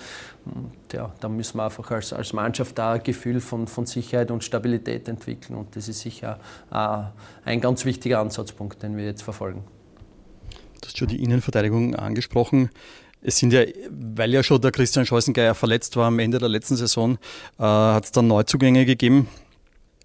Und 0.45 0.71
ja, 0.91 1.11
da 1.19 1.29
müssen 1.29 1.57
wir 1.57 1.65
einfach 1.65 1.89
als, 1.91 2.13
als 2.13 2.33
Mannschaft 2.33 2.77
da 2.77 2.93
ein 2.93 3.03
Gefühl 3.03 3.39
von, 3.39 3.67
von 3.67 3.85
Sicherheit 3.85 4.29
und 4.29 4.43
Stabilität 4.43 5.07
entwickeln. 5.07 5.55
Und 5.57 5.75
das 5.75 5.87
ist 5.87 6.01
sicher 6.01 6.39
ein 6.69 7.61
ganz 7.61 7.85
wichtiger 7.85 8.19
Ansatzpunkt, 8.19 8.83
den 8.83 8.97
wir 8.97 9.05
jetzt 9.05 9.23
verfolgen. 9.23 9.63
Du 10.81 10.87
hast 10.87 10.97
schon 10.97 11.07
die 11.07 11.23
Innenverteidigung 11.23 11.95
angesprochen. 11.95 12.69
Es 13.21 13.37
sind 13.37 13.53
ja, 13.53 13.63
weil 13.89 14.33
ja 14.33 14.43
schon 14.43 14.59
der 14.59 14.71
Christian 14.71 15.05
Scheusengeier 15.05 15.55
verletzt 15.55 15.95
war 15.95 16.07
am 16.07 16.19
Ende 16.19 16.39
der 16.39 16.49
letzten 16.49 16.75
Saison, 16.75 17.17
äh, 17.57 17.63
hat 17.63 18.03
es 18.03 18.11
dann 18.11 18.27
Neuzugänge 18.27 18.85
gegeben. 18.85 19.29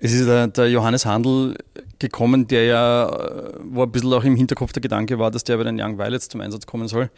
Es 0.01 0.13
ist 0.13 0.29
der, 0.29 0.47
der, 0.47 0.71
Johannes 0.71 1.07
Handel 1.07 1.57
gekommen, 1.99 2.47
der 2.47 2.65
ja, 2.67 3.09
äh, 3.09 3.53
wo 3.65 3.83
ein 3.83 3.91
bisschen 3.91 4.13
auch 4.13 4.23
im 4.23 4.37
Hinterkopf 4.37 4.73
der 4.73 4.81
Gedanke 4.81 5.19
war, 5.19 5.33
dass 5.33 5.43
der 5.43 5.57
bei 5.57 5.65
den 5.65 5.81
Young 5.81 5.99
Violets 5.99 6.29
zum 6.29 6.41
Einsatz 6.41 6.67
kommen 6.67 6.87
soll. 6.87 7.11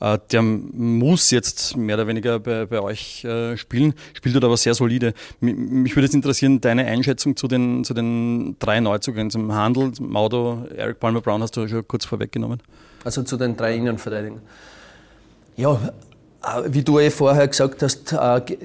Äh, 0.00 0.18
der 0.30 0.40
muss 0.40 1.30
jetzt 1.30 1.76
mehr 1.76 1.96
oder 1.96 2.06
weniger 2.06 2.40
bei, 2.40 2.64
bei 2.64 2.80
euch 2.80 3.22
äh, 3.24 3.58
spielen, 3.58 3.92
spielt 4.14 4.34
dort 4.34 4.46
aber 4.46 4.56
sehr 4.56 4.72
solide. 4.72 5.12
Mich 5.40 5.94
würde 5.94 6.06
jetzt 6.06 6.14
interessieren, 6.14 6.62
deine 6.62 6.86
Einschätzung 6.86 7.36
zu 7.36 7.48
den, 7.48 7.84
zu 7.84 7.92
den 7.92 8.56
drei 8.58 8.80
Neuzugängen, 8.80 9.30
zum 9.30 9.52
Handel, 9.54 9.92
Maudo, 10.00 10.66
Eric 10.74 11.00
Palmer 11.00 11.20
Brown 11.20 11.42
hast 11.42 11.54
du 11.58 11.68
schon 11.68 11.86
kurz 11.86 12.06
vorweggenommen. 12.06 12.62
Also 13.04 13.24
zu 13.24 13.36
den 13.36 13.58
drei 13.58 13.76
Innenverteidigern. 13.76 14.40
Ja, 15.56 15.78
wie 16.66 16.82
du 16.82 16.98
eh 16.98 17.10
vorher 17.10 17.46
gesagt 17.46 17.82
hast, 17.82 18.16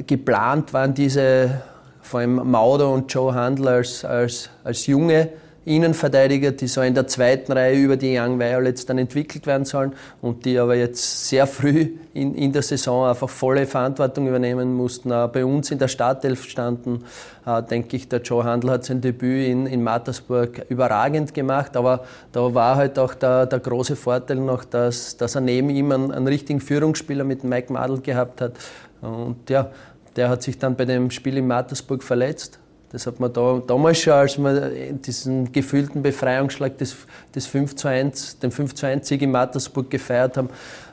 geplant 0.08 0.72
waren 0.72 0.94
diese 0.94 1.62
vor 2.08 2.22
allem 2.22 2.36
Mauder 2.50 2.90
und 2.90 3.14
Joe 3.14 3.34
Handler 3.34 3.72
als, 3.72 4.06
als, 4.06 4.50
als 4.64 4.88
junge 4.88 5.30
Innenverteidiger, 5.68 6.52
die 6.52 6.68
so 6.68 6.82
in 6.82 6.94
der 6.94 7.08
zweiten 7.08 7.52
Reihe 7.52 7.78
über 7.78 7.98
die 7.98 8.18
Young 8.18 8.40
Violets 8.40 8.86
dann 8.86 8.98
entwickelt 8.98 9.46
werden 9.46 9.66
sollen 9.66 9.92
und 10.22 10.46
die 10.46 10.58
aber 10.58 10.76
jetzt 10.76 11.28
sehr 11.28 11.46
früh 11.46 11.90
in, 12.14 12.36
in 12.36 12.54
der 12.54 12.62
Saison 12.62 13.06
einfach 13.06 13.28
volle 13.28 13.66
Verantwortung 13.66 14.28
übernehmen 14.30 14.74
mussten. 14.74 15.12
Auch 15.12 15.28
bei 15.28 15.44
uns 15.44 15.70
in 15.70 15.78
der 15.78 15.90
Startelf 15.90 16.46
standen, 16.46 17.04
äh, 17.46 17.62
denke 17.62 17.98
ich, 17.98 18.08
der 18.08 18.22
Joe 18.22 18.46
Handel 18.46 18.72
hat 18.72 18.86
sein 18.86 19.02
Debüt 19.02 19.46
in, 19.46 19.66
in 19.66 19.84
Mattersburg 19.84 20.66
überragend 20.70 21.34
gemacht, 21.34 21.76
aber 21.76 22.06
da 22.32 22.54
war 22.54 22.78
halt 22.78 22.98
auch 22.98 23.14
der, 23.14 23.46
der 23.46 23.60
große 23.60 23.98
Vorteil 23.98 24.38
noch, 24.38 24.64
dass, 24.64 25.18
dass 25.18 25.36
er 25.36 25.42
neben 25.42 25.70
ihm 25.70 25.92
einen, 25.92 26.14
einen 26.14 26.28
richtigen 26.28 26.62
Führungsspieler 26.62 27.26
mit 27.26 27.44
Mike 27.44 27.74
Madl 27.74 28.00
gehabt 28.00 28.40
hat. 28.40 28.54
Und 29.02 29.50
ja, 29.50 29.70
der 30.18 30.30
hat 30.30 30.44
sich 30.44 30.58
dann 30.58 30.76
bei 30.76 30.86
dem 30.86 31.12
Spiel 31.12 31.38
in 31.38 31.48
Mattersburg 31.48 32.04
verletzt. 32.04 32.60
Das 32.90 33.06
hat 33.06 33.20
man 33.20 33.32
da, 33.32 33.62
damals 33.66 34.00
schon, 34.00 34.14
als 34.14 34.38
wir 34.38 34.94
diesen 34.94 35.52
gefühlten 35.52 36.02
Befreiungsschlag 36.02 36.78
des, 36.78 36.96
des 37.36 37.46
5 37.46 37.76
zu 37.76 37.88
1, 37.88 38.40
den 38.40 38.50
5 38.50 38.76
zu 38.76 38.86
1 38.86 39.08
Sieg 39.08 39.22
in 39.22 39.32
Mattersburg 39.32 39.90
gefeiert 39.90 40.38
haben, 40.38 40.50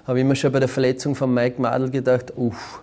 habe 0.06 0.18
ich 0.18 0.24
mir 0.24 0.36
schon 0.36 0.52
bei 0.52 0.60
der 0.60 0.68
Verletzung 0.68 1.14
von 1.14 1.32
Mike 1.32 1.60
Madl 1.60 1.90
gedacht, 1.90 2.32
uff, 2.36 2.82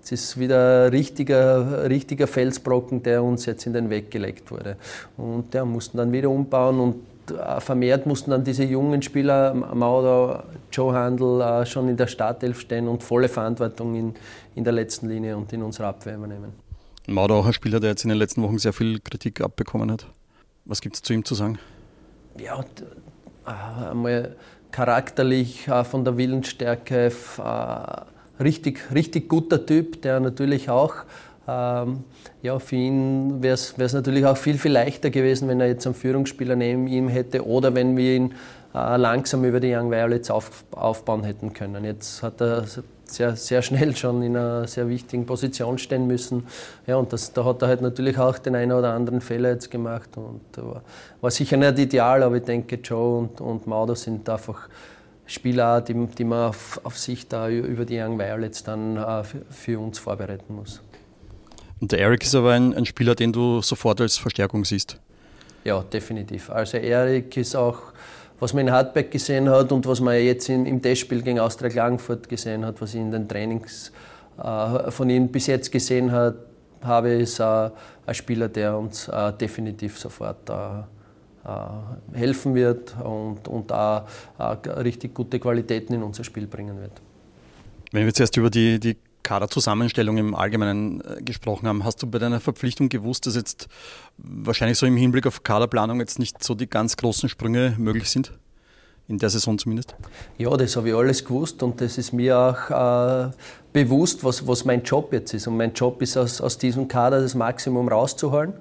das 0.00 0.12
ist 0.12 0.38
wieder 0.38 0.86
ein 0.86 0.90
richtiger, 0.90 1.88
richtiger 1.88 2.26
Felsbrocken, 2.26 3.02
der 3.02 3.22
uns 3.22 3.46
jetzt 3.46 3.66
in 3.66 3.72
den 3.72 3.90
Weg 3.90 4.10
gelegt 4.10 4.50
wurde. 4.50 4.76
Und 5.16 5.52
der 5.54 5.64
mussten 5.64 5.98
dann 5.98 6.10
wieder 6.12 6.30
umbauen 6.30 6.80
und 6.80 6.96
äh, 7.30 7.60
vermehrt 7.60 8.06
mussten 8.06 8.30
dann 8.30 8.42
diese 8.42 8.64
jungen 8.64 9.02
Spieler, 9.02 9.54
Mauder, 9.54 10.44
Joe 10.72 10.94
Handel, 10.94 11.40
äh, 11.40 11.66
schon 11.66 11.88
in 11.88 11.96
der 11.96 12.06
Startelf 12.06 12.60
stehen 12.60 12.88
und 12.88 13.02
volle 13.02 13.28
Verantwortung 13.28 13.94
in, 13.94 14.14
in 14.54 14.64
der 14.64 14.72
letzten 14.72 15.08
Linie 15.08 15.36
und 15.36 15.52
in 15.52 15.62
unserer 15.62 15.88
Abwehr 15.88 16.16
übernehmen. 16.16 16.52
Mauder 17.06 17.34
auch 17.34 17.46
ein 17.46 17.52
Spieler, 17.52 17.80
der 17.80 17.90
jetzt 17.90 18.04
in 18.04 18.08
den 18.08 18.18
letzten 18.18 18.42
Wochen 18.42 18.58
sehr 18.58 18.72
viel 18.72 19.00
Kritik 19.00 19.40
abbekommen 19.40 19.90
hat. 19.90 20.06
Was 20.64 20.80
gibt 20.80 20.96
es 20.96 21.02
zu 21.02 21.12
ihm 21.12 21.24
zu 21.24 21.34
sagen? 21.34 21.58
Ja, 22.38 22.60
äh, 23.46 23.90
einmal 23.90 24.36
charakterlich, 24.70 25.68
von 25.84 26.04
der 26.04 26.16
Willensstärke, 26.16 27.10
richtig, 28.40 28.80
richtig 28.94 29.28
guter 29.28 29.64
Typ, 29.64 30.02
der 30.02 30.20
natürlich 30.20 30.70
auch 30.70 30.94
ähm, 31.48 32.04
ja, 32.42 32.58
für 32.58 32.76
ihn 32.76 33.42
wäre 33.42 33.54
es 33.54 33.76
natürlich 33.76 34.24
auch 34.24 34.36
viel, 34.36 34.58
viel 34.58 34.72
leichter 34.72 35.10
gewesen, 35.10 35.48
wenn 35.48 35.60
er 35.60 35.68
jetzt 35.68 35.86
einen 35.86 35.94
Führungsspieler 35.94 36.54
neben 36.54 36.86
ihm 36.86 37.08
hätte 37.08 37.46
oder 37.46 37.74
wenn 37.74 37.96
wir 37.96 38.16
ihn 38.16 38.34
äh, 38.74 38.96
langsam 38.96 39.44
über 39.44 39.58
die 39.58 39.74
Young 39.74 39.90
Violets 39.90 40.30
auf, 40.30 40.64
aufbauen 40.70 41.24
hätten 41.24 41.52
können. 41.52 41.84
Jetzt 41.84 42.22
hat 42.22 42.40
er 42.40 42.64
sehr, 43.04 43.34
sehr 43.34 43.62
schnell 43.62 43.96
schon 43.96 44.22
in 44.22 44.36
einer 44.36 44.68
sehr 44.68 44.88
wichtigen 44.88 45.26
Position 45.26 45.78
stehen 45.78 46.06
müssen. 46.06 46.46
Ja, 46.86 46.96
und 46.96 47.12
das, 47.12 47.32
da 47.32 47.44
hat 47.44 47.62
er 47.62 47.68
halt 47.68 47.82
natürlich 47.82 48.16
auch 48.18 48.38
den 48.38 48.54
einen 48.54 48.72
oder 48.72 48.92
anderen 48.92 49.20
Fehler 49.20 49.50
jetzt 49.50 49.70
gemacht. 49.70 50.10
Und 50.16 50.40
war, 50.56 50.82
war 51.20 51.30
sicher 51.30 51.56
nicht 51.56 51.78
ideal, 51.78 52.22
aber 52.22 52.36
ich 52.36 52.44
denke, 52.44 52.76
Joe 52.76 53.18
und, 53.18 53.40
und 53.40 53.66
Maudo 53.66 53.94
sind 53.94 54.28
einfach 54.28 54.68
Spieler, 55.30 55.80
die, 55.80 55.94
die 55.94 56.24
man 56.24 56.48
auf, 56.48 56.80
auf 56.82 56.98
sich 56.98 57.28
da 57.28 57.48
über 57.48 57.84
die 57.84 58.00
Young 58.00 58.18
Violets 58.18 58.64
dann 58.64 58.96
äh, 58.96 59.22
für, 59.22 59.42
für 59.48 59.78
uns 59.78 60.00
vorbereiten 60.00 60.56
muss. 60.56 60.82
Und 61.80 61.92
der 61.92 62.00
Eric 62.00 62.24
ist 62.24 62.34
aber 62.34 62.50
ein, 62.50 62.74
ein 62.74 62.84
Spieler, 62.84 63.14
den 63.14 63.32
du 63.32 63.62
sofort 63.62 64.00
als 64.00 64.18
Verstärkung 64.18 64.64
siehst. 64.64 64.98
Ja, 65.62 65.82
definitiv. 65.82 66.50
Also 66.50 66.78
Eric 66.78 67.36
ist 67.36 67.54
auch, 67.54 67.78
was 68.40 68.54
man 68.54 68.66
in 68.66 68.72
Hartberg 68.72 69.12
gesehen 69.12 69.48
hat 69.48 69.70
und 69.70 69.86
was 69.86 70.00
man 70.00 70.16
jetzt 70.16 70.48
in, 70.48 70.66
im 70.66 70.82
Testspiel 70.82 71.22
gegen 71.22 71.38
Austria 71.38 71.70
Klagenfurt 71.70 72.28
gesehen 72.28 72.66
hat, 72.66 72.80
was 72.80 72.94
ich 72.94 73.00
in 73.00 73.12
den 73.12 73.28
Trainings 73.28 73.92
äh, 74.42 74.90
von 74.90 75.08
ihm 75.08 75.28
bis 75.28 75.46
jetzt 75.46 75.70
gesehen 75.70 76.10
hat, 76.10 76.34
habe, 76.82 77.10
ist 77.10 77.40
ein 77.40 77.70
Spieler, 78.12 78.48
der 78.48 78.76
uns 78.76 79.08
definitiv 79.38 79.98
sofort 79.98 80.50
helfen 82.12 82.54
wird 82.54 82.96
und, 83.02 83.48
und 83.48 83.72
auch 83.72 84.06
richtig 84.38 85.14
gute 85.14 85.40
Qualitäten 85.40 85.94
in 85.94 86.02
unser 86.02 86.24
Spiel 86.24 86.46
bringen 86.46 86.80
wird. 86.80 86.92
Wenn 87.92 88.02
wir 88.02 88.08
jetzt 88.08 88.20
erst 88.20 88.36
über 88.36 88.50
die, 88.50 88.78
die 88.78 88.96
Kaderzusammenstellung 89.22 90.18
im 90.18 90.34
Allgemeinen 90.34 91.02
gesprochen 91.24 91.66
haben, 91.66 91.84
hast 91.84 92.02
du 92.02 92.06
bei 92.06 92.18
deiner 92.18 92.40
Verpflichtung 92.40 92.88
gewusst, 92.88 93.26
dass 93.26 93.36
jetzt 93.36 93.68
wahrscheinlich 94.18 94.78
so 94.78 94.86
im 94.86 94.96
Hinblick 94.96 95.26
auf 95.26 95.42
Kaderplanung 95.42 95.98
jetzt 96.00 96.18
nicht 96.18 96.42
so 96.44 96.54
die 96.54 96.68
ganz 96.68 96.96
großen 96.96 97.28
Sprünge 97.28 97.74
möglich 97.78 98.10
sind? 98.10 98.32
in 99.10 99.18
der 99.18 99.28
Saison 99.28 99.58
zumindest? 99.58 99.94
Ja, 100.38 100.56
das 100.56 100.76
habe 100.76 100.88
ich 100.88 100.94
alles 100.94 101.24
gewusst 101.24 101.62
und 101.62 101.80
das 101.80 101.98
ist 101.98 102.12
mir 102.12 102.38
auch 102.38 103.28
äh, 103.28 103.30
bewusst, 103.72 104.22
was, 104.24 104.46
was 104.46 104.64
mein 104.64 104.82
Job 104.82 105.12
jetzt 105.12 105.34
ist. 105.34 105.48
Und 105.48 105.56
mein 105.56 105.72
Job 105.74 106.00
ist, 106.00 106.16
aus, 106.16 106.40
aus 106.40 106.56
diesem 106.56 106.86
Kader 106.86 107.20
das 107.20 107.34
Maximum 107.34 107.88
rauszuholen. 107.88 108.54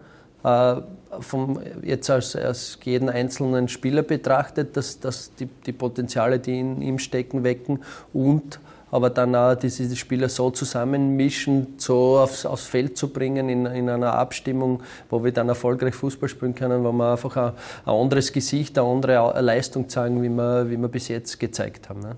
Äh, 0.44 0.82
vom, 1.20 1.60
jetzt 1.82 2.10
als, 2.10 2.36
als 2.36 2.78
jeden 2.84 3.10
einzelnen 3.10 3.68
Spieler 3.68 4.04
betrachtet, 4.04 4.78
dass, 4.78 5.00
dass 5.00 5.34
die, 5.36 5.48
die 5.66 5.72
Potenziale, 5.72 6.40
die 6.40 6.60
in 6.60 6.82
ihm 6.82 7.00
stecken, 7.00 7.44
wecken 7.44 7.80
und 8.14 8.60
aber 8.92 9.10
dann 9.10 9.36
auch 9.36 9.56
diese 9.56 9.96
Spieler 9.96 10.30
so 10.30 10.50
zusammenmischen, 10.50 11.76
so 11.78 12.18
aufs, 12.18 12.46
aufs 12.46 12.66
Feld 12.66 12.98
zu 12.98 13.10
bringen 13.10 13.50
in, 13.50 13.66
in, 13.68 13.90
einer 13.90 14.14
Abstimmung, 14.14 14.82
wo 15.10 15.24
wir 15.24 15.32
dann 15.32 15.48
erfolgreich 15.48 15.94
Fußball 15.94 16.28
spielen 16.28 16.56
können, 16.56 16.84
wo 16.84 16.92
wir 16.92 17.12
einfach 17.12 17.38
ein, 17.38 17.54
ein 17.86 17.94
anderes 17.94 18.34
Gesicht, 18.34 18.78
eine 18.80 18.88
andere 18.88 19.42
Leistung 19.42 19.90
zeigen, 19.90 20.24
wie 20.24 20.30
wir, 20.30 20.70
wie 20.72 20.78
wir 20.78 20.88
bis 20.88 21.08
jetzt 21.08 21.40
gezeigt 21.40 21.90
haben. 21.90 22.00
Ne? 22.00 22.16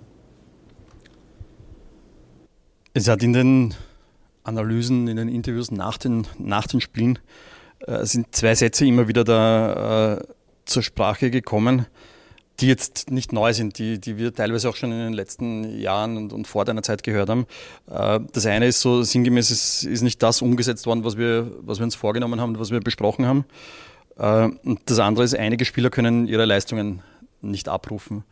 Es 2.93 3.07
hat 3.07 3.21
in 3.23 3.33
den 3.33 3.73
Analysen, 4.43 5.07
in 5.07 5.17
den 5.17 5.27
Interviews 5.27 5.71
nach 5.71 5.97
den, 5.97 6.25
nach 6.39 6.67
den 6.67 6.81
Spielen 6.81 7.19
äh, 7.87 8.05
sind 8.05 8.35
zwei 8.35 8.55
Sätze 8.55 8.85
immer 8.85 9.07
wieder 9.07 9.23
da 9.23 10.13
äh, 10.17 10.23
zur 10.65 10.83
Sprache 10.83 11.31
gekommen 11.31 11.85
die 12.61 12.67
jetzt 12.67 13.09
nicht 13.09 13.33
neu 13.33 13.53
sind, 13.53 13.77
die, 13.79 13.99
die 13.99 14.17
wir 14.17 14.33
teilweise 14.33 14.69
auch 14.69 14.75
schon 14.75 14.91
in 14.91 14.99
den 14.99 15.13
letzten 15.13 15.79
Jahren 15.79 16.15
und, 16.15 16.31
und 16.31 16.47
vor 16.47 16.63
deiner 16.63 16.83
Zeit 16.83 17.03
gehört 17.03 17.29
haben. 17.29 17.47
Äh, 17.89 18.19
das 18.31 18.45
eine 18.45 18.67
ist 18.67 18.81
so 18.81 19.03
sinngemäß, 19.03 19.49
es 19.49 19.83
ist 19.83 20.01
nicht 20.01 20.21
das 20.21 20.41
umgesetzt 20.41 20.85
worden, 20.85 21.03
was 21.03 21.17
wir, 21.17 21.51
was 21.61 21.79
wir 21.79 21.85
uns 21.85 21.95
vorgenommen 21.95 22.39
haben, 22.39 22.59
was 22.59 22.71
wir 22.71 22.79
besprochen 22.79 23.25
haben. 23.25 23.45
Äh, 24.17 24.49
und 24.63 24.81
das 24.85 24.99
andere 24.99 25.25
ist, 25.25 25.35
einige 25.35 25.65
Spieler 25.65 25.89
können 25.89 26.27
ihre 26.27 26.45
Leistungen 26.45 27.01
nicht 27.41 27.67
abrufen. 27.67 28.23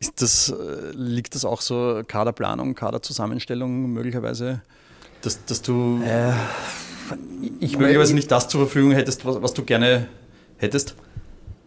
Ist 0.00 0.20
das, 0.20 0.50
äh, 0.50 0.90
liegt 0.92 1.36
das 1.36 1.44
auch 1.44 1.60
so 1.60 2.02
Kaderplanung, 2.06 2.74
Kaderzusammenstellung 2.74 3.92
möglicherweise, 3.92 4.62
dass, 5.22 5.44
dass 5.44 5.62
du 5.62 6.02
äh, 6.04 6.32
ich 7.60 7.78
möglicherweise 7.78 8.14
nicht 8.14 8.30
das 8.30 8.48
zur 8.48 8.60
Verfügung 8.60 8.92
hättest, 8.92 9.24
was, 9.24 9.42
was 9.42 9.54
du 9.54 9.64
gerne 9.64 10.06
hättest? 10.58 10.94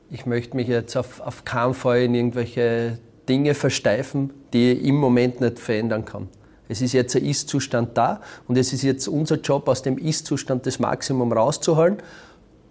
ich 0.09 0.25
möchte 0.25 0.55
mich 0.55 0.67
jetzt 0.67 0.95
auf, 0.95 1.19
auf 1.21 1.45
keinen 1.45 1.73
Fall 1.73 2.01
in 2.01 2.15
irgendwelche 2.15 2.97
Dinge 3.27 3.53
versteifen, 3.53 4.31
die 4.53 4.71
ich 4.71 4.85
im 4.85 4.95
Moment 4.95 5.41
nicht 5.41 5.59
verändern 5.59 6.05
kann. 6.05 6.29
Es 6.69 6.81
ist 6.81 6.93
jetzt 6.93 7.15
ein 7.15 7.25
Ist-Zustand 7.25 7.97
da 7.97 8.21
und 8.47 8.57
es 8.57 8.73
ist 8.73 8.83
jetzt 8.83 9.07
unser 9.07 9.37
Job, 9.37 9.67
aus 9.67 9.81
dem 9.81 9.97
Ist-Zustand 9.97 10.65
das 10.65 10.79
Maximum 10.79 11.31
rauszuholen 11.31 11.97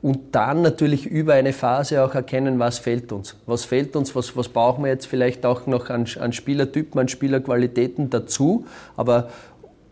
und 0.03 0.35
dann 0.35 0.63
natürlich 0.63 1.07
über 1.07 1.35
eine 1.35 1.53
Phase 1.53 2.05
auch 2.05 2.15
erkennen, 2.15 2.59
was 2.59 2.79
fehlt 2.79 3.11
uns. 3.13 3.37
Was 3.47 3.65
fehlt 3.65 3.97
uns, 3.97 4.15
was, 4.15 4.37
was 4.37 4.49
brauchen 4.49 4.85
wir 4.85 4.91
jetzt 4.91 5.07
vielleicht 5.07 5.45
auch 5.47 5.67
noch 5.67 5.89
an, 5.89 6.07
an 6.21 6.33
Spielertypen, 6.33 7.01
an 7.01 7.09
Spielerqualitäten 7.09 8.11
dazu. 8.11 8.67
Aber 8.97 9.31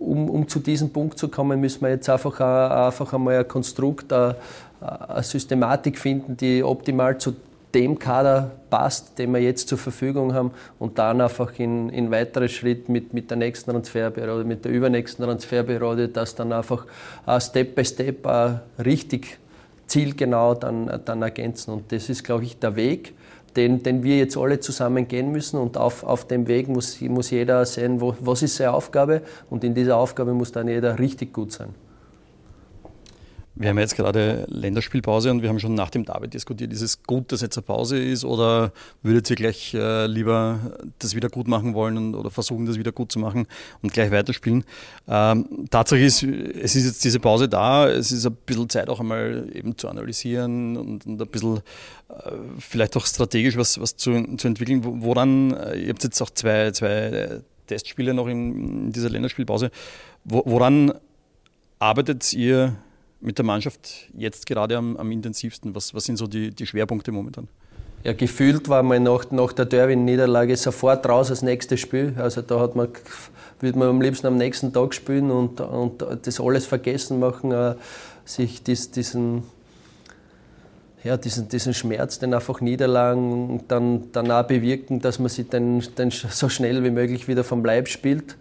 um, 0.04 0.30
um 0.30 0.48
zu 0.48 0.60
diesem 0.60 0.90
Punkt 0.90 1.18
zu 1.18 1.28
kommen, 1.28 1.60
müssen 1.60 1.82
wir 1.82 1.90
jetzt 1.90 2.08
einfach, 2.08 2.40
einfach 2.40 3.12
einmal 3.12 3.38
ein 3.38 3.48
Konstrukt, 3.48 4.12
eine, 4.12 4.36
eine 4.80 5.22
Systematik 5.22 5.98
finden, 5.98 6.36
die 6.36 6.62
optimal 6.62 7.18
zu 7.18 7.34
dem 7.74 7.98
Kader 7.98 8.52
passt, 8.70 9.18
den 9.18 9.32
wir 9.32 9.40
jetzt 9.40 9.68
zur 9.68 9.78
Verfügung 9.78 10.32
haben 10.32 10.52
und 10.78 10.98
dann 10.98 11.20
einfach 11.20 11.58
in, 11.58 11.88
in 11.88 12.10
weiterer 12.10 12.48
Schritt 12.48 12.88
mit, 12.88 13.12
mit 13.12 13.30
der 13.30 13.36
nächsten 13.36 13.70
Transferperiode, 13.72 14.44
mit 14.44 14.64
der 14.64 14.72
übernächsten 14.72 15.24
Transferperiode, 15.24 16.08
das 16.08 16.34
dann 16.34 16.52
einfach 16.52 16.86
uh, 17.26 17.40
Step 17.40 17.74
by 17.74 17.84
Step 17.84 18.26
uh, 18.26 18.82
richtig 18.82 19.38
zielgenau 19.86 20.54
dann, 20.54 21.00
dann 21.04 21.22
ergänzen. 21.22 21.72
Und 21.72 21.90
das 21.92 22.08
ist, 22.08 22.22
glaube 22.22 22.44
ich, 22.44 22.58
der 22.58 22.76
Weg, 22.76 23.12
den, 23.56 23.82
den 23.82 24.02
wir 24.02 24.18
jetzt 24.18 24.36
alle 24.36 24.60
zusammen 24.60 25.08
gehen 25.08 25.32
müssen. 25.32 25.58
Und 25.58 25.76
auf, 25.76 26.04
auf 26.04 26.26
dem 26.26 26.46
Weg 26.46 26.68
muss, 26.68 27.00
muss 27.00 27.30
jeder 27.30 27.64
sehen, 27.64 28.00
wo, 28.00 28.14
was 28.20 28.42
ist 28.42 28.56
seine 28.56 28.72
Aufgabe. 28.72 29.22
Und 29.50 29.64
in 29.64 29.74
dieser 29.74 29.96
Aufgabe 29.96 30.34
muss 30.34 30.52
dann 30.52 30.68
jeder 30.68 30.98
richtig 30.98 31.32
gut 31.32 31.52
sein. 31.52 31.68
Wir 33.56 33.68
haben 33.68 33.78
jetzt 33.78 33.94
gerade 33.94 34.46
Länderspielpause 34.48 35.30
und 35.30 35.42
wir 35.42 35.48
haben 35.48 35.60
schon 35.60 35.74
nach 35.74 35.90
dem 35.90 36.04
David 36.04 36.34
diskutiert, 36.34 36.72
ist 36.72 36.80
es 36.80 37.04
gut, 37.04 37.30
dass 37.30 37.40
jetzt 37.40 37.56
eine 37.56 37.62
Pause 37.62 38.02
ist 38.02 38.24
oder 38.24 38.72
würdet 39.02 39.30
ihr 39.30 39.36
gleich 39.36 39.72
äh, 39.74 40.06
lieber 40.06 40.58
das 40.98 41.14
wieder 41.14 41.28
gut 41.28 41.46
machen 41.46 41.72
wollen 41.72 41.96
und, 41.96 42.14
oder 42.16 42.30
versuchen, 42.30 42.66
das 42.66 42.78
wieder 42.78 42.90
gut 42.90 43.12
zu 43.12 43.20
machen 43.20 43.46
und 43.80 43.92
gleich 43.92 44.10
weiterspielen? 44.10 44.64
Ähm, 45.06 45.66
Tatsache 45.70 46.00
ist, 46.00 46.24
es 46.24 46.74
ist 46.74 46.84
jetzt 46.84 47.04
diese 47.04 47.20
Pause 47.20 47.48
da, 47.48 47.88
es 47.88 48.10
ist 48.10 48.26
ein 48.26 48.36
bisschen 48.44 48.68
Zeit 48.68 48.88
auch 48.88 48.98
einmal 48.98 49.48
eben 49.52 49.78
zu 49.78 49.88
analysieren 49.88 50.76
und, 50.76 51.06
und 51.06 51.22
ein 51.22 51.28
bisschen 51.28 51.58
äh, 52.08 52.32
vielleicht 52.58 52.96
auch 52.96 53.06
strategisch 53.06 53.56
was, 53.56 53.80
was 53.80 53.96
zu, 53.96 54.36
zu 54.36 54.48
entwickeln. 54.48 54.80
Woran, 54.82 55.52
äh, 55.52 55.78
ihr 55.78 55.90
habt 55.90 56.02
jetzt 56.02 56.20
auch 56.20 56.30
zwei, 56.30 56.72
zwei 56.72 57.40
Testspiele 57.68 58.14
noch 58.14 58.26
in, 58.26 58.86
in 58.86 58.92
dieser 58.92 59.10
Länderspielpause, 59.10 59.70
woran 60.24 60.92
arbeitet 61.78 62.32
ihr 62.32 62.76
mit 63.24 63.38
der 63.38 63.44
Mannschaft 63.44 64.08
jetzt 64.16 64.46
gerade 64.46 64.76
am, 64.76 64.96
am 64.96 65.10
intensivsten? 65.10 65.74
Was, 65.74 65.94
was 65.94 66.04
sind 66.04 66.16
so 66.16 66.26
die, 66.26 66.50
die 66.50 66.66
Schwerpunkte 66.66 67.10
momentan? 67.10 67.48
Ja, 68.04 68.12
gefühlt 68.12 68.68
war 68.68 68.82
man 68.82 69.02
nach, 69.02 69.30
nach 69.30 69.54
der 69.54 69.64
Derby-Niederlage 69.64 70.56
sofort 70.56 71.08
raus 71.08 71.30
als 71.30 71.40
nächstes 71.40 71.80
Spiel. 71.80 72.14
Also 72.18 72.42
da 72.42 72.60
hat 72.60 72.76
man, 72.76 72.88
würde 73.60 73.78
man 73.78 73.88
am 73.88 74.00
liebsten 74.02 74.26
am 74.26 74.36
nächsten 74.36 74.74
Tag 74.74 74.92
spielen 74.92 75.30
und, 75.30 75.62
und 75.62 76.04
das 76.22 76.38
alles 76.38 76.66
vergessen 76.66 77.18
machen, 77.18 77.50
äh, 77.52 77.76
sich 78.26 78.62
dies, 78.62 78.90
diesen, 78.90 79.44
ja, 81.02 81.16
diesen, 81.16 81.48
diesen 81.48 81.72
Schmerz, 81.72 82.18
den 82.18 82.34
einfach 82.34 82.60
Niederlagen 82.60 83.64
dann, 83.68 84.12
dann 84.12 84.30
auch 84.30 84.42
bewirken, 84.42 85.00
dass 85.00 85.18
man 85.18 85.30
sich 85.30 85.48
dann, 85.48 85.82
dann 85.96 86.10
so 86.10 86.50
schnell 86.50 86.84
wie 86.84 86.90
möglich 86.90 87.26
wieder 87.26 87.42
vom 87.42 87.64
Leib 87.64 87.88
spielt. 87.88 88.36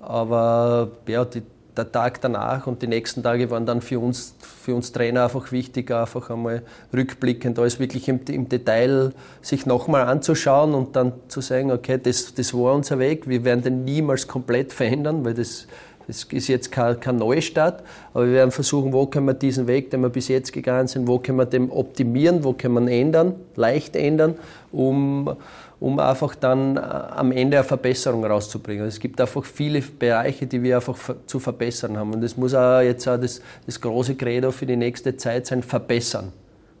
Aber 0.00 0.90
ja, 1.08 1.24
die, 1.24 1.42
der 1.76 1.92
Tag 1.92 2.20
danach 2.20 2.66
und 2.66 2.82
die 2.82 2.86
nächsten 2.86 3.22
Tage 3.22 3.50
waren 3.50 3.66
dann 3.66 3.80
für 3.80 3.98
uns, 3.98 4.34
für 4.40 4.74
uns 4.74 4.92
Trainer 4.92 5.24
einfach 5.24 5.52
wichtig, 5.52 5.90
einfach 5.90 6.30
einmal 6.30 6.62
rückblickend 6.92 7.58
alles 7.58 7.78
wirklich 7.78 8.08
im, 8.08 8.20
im 8.28 8.48
Detail 8.48 9.12
sich 9.42 9.66
nochmal 9.66 10.06
anzuschauen 10.06 10.74
und 10.74 10.96
dann 10.96 11.12
zu 11.28 11.40
sagen, 11.40 11.70
okay, 11.70 11.98
das, 12.02 12.34
das 12.34 12.54
war 12.54 12.74
unser 12.74 12.98
Weg, 12.98 13.28
wir 13.28 13.44
werden 13.44 13.62
den 13.62 13.84
niemals 13.84 14.26
komplett 14.26 14.72
verändern, 14.72 15.24
weil 15.24 15.34
das, 15.34 15.66
das 16.06 16.24
ist 16.24 16.48
jetzt 16.48 16.70
kein, 16.70 17.16
Neustart, 17.16 17.82
aber 18.14 18.26
wir 18.26 18.32
werden 18.34 18.50
versuchen, 18.50 18.92
wo 18.92 19.06
können 19.06 19.26
wir 19.26 19.34
diesen 19.34 19.66
Weg, 19.66 19.90
den 19.90 20.02
wir 20.02 20.08
bis 20.08 20.28
jetzt 20.28 20.52
gegangen 20.52 20.86
sind, 20.86 21.06
wo 21.08 21.18
können 21.18 21.38
wir 21.38 21.46
den 21.46 21.70
optimieren, 21.70 22.44
wo 22.44 22.52
können 22.52 22.86
wir 22.86 22.92
ändern, 22.92 23.34
leicht 23.56 23.96
ändern, 23.96 24.36
um 24.70 25.36
um 25.78 25.98
einfach 25.98 26.34
dann 26.34 26.76
äh, 26.76 26.80
am 26.80 27.32
Ende 27.32 27.58
eine 27.58 27.64
Verbesserung 27.64 28.24
rauszubringen. 28.24 28.86
Es 28.86 28.98
gibt 28.98 29.20
einfach 29.20 29.44
viele 29.44 29.80
Bereiche, 29.80 30.46
die 30.46 30.62
wir 30.62 30.76
einfach 30.76 30.96
zu 31.26 31.38
verbessern 31.38 31.96
haben. 31.96 32.14
Und 32.14 32.22
das 32.22 32.36
muss 32.36 32.54
auch 32.54 32.80
jetzt 32.80 33.06
auch 33.06 33.18
das, 33.18 33.40
das 33.66 33.80
große 33.80 34.14
Credo 34.14 34.50
für 34.50 34.66
die 34.66 34.76
nächste 34.76 35.16
Zeit 35.16 35.46
sein, 35.46 35.62
verbessern. 35.62 36.32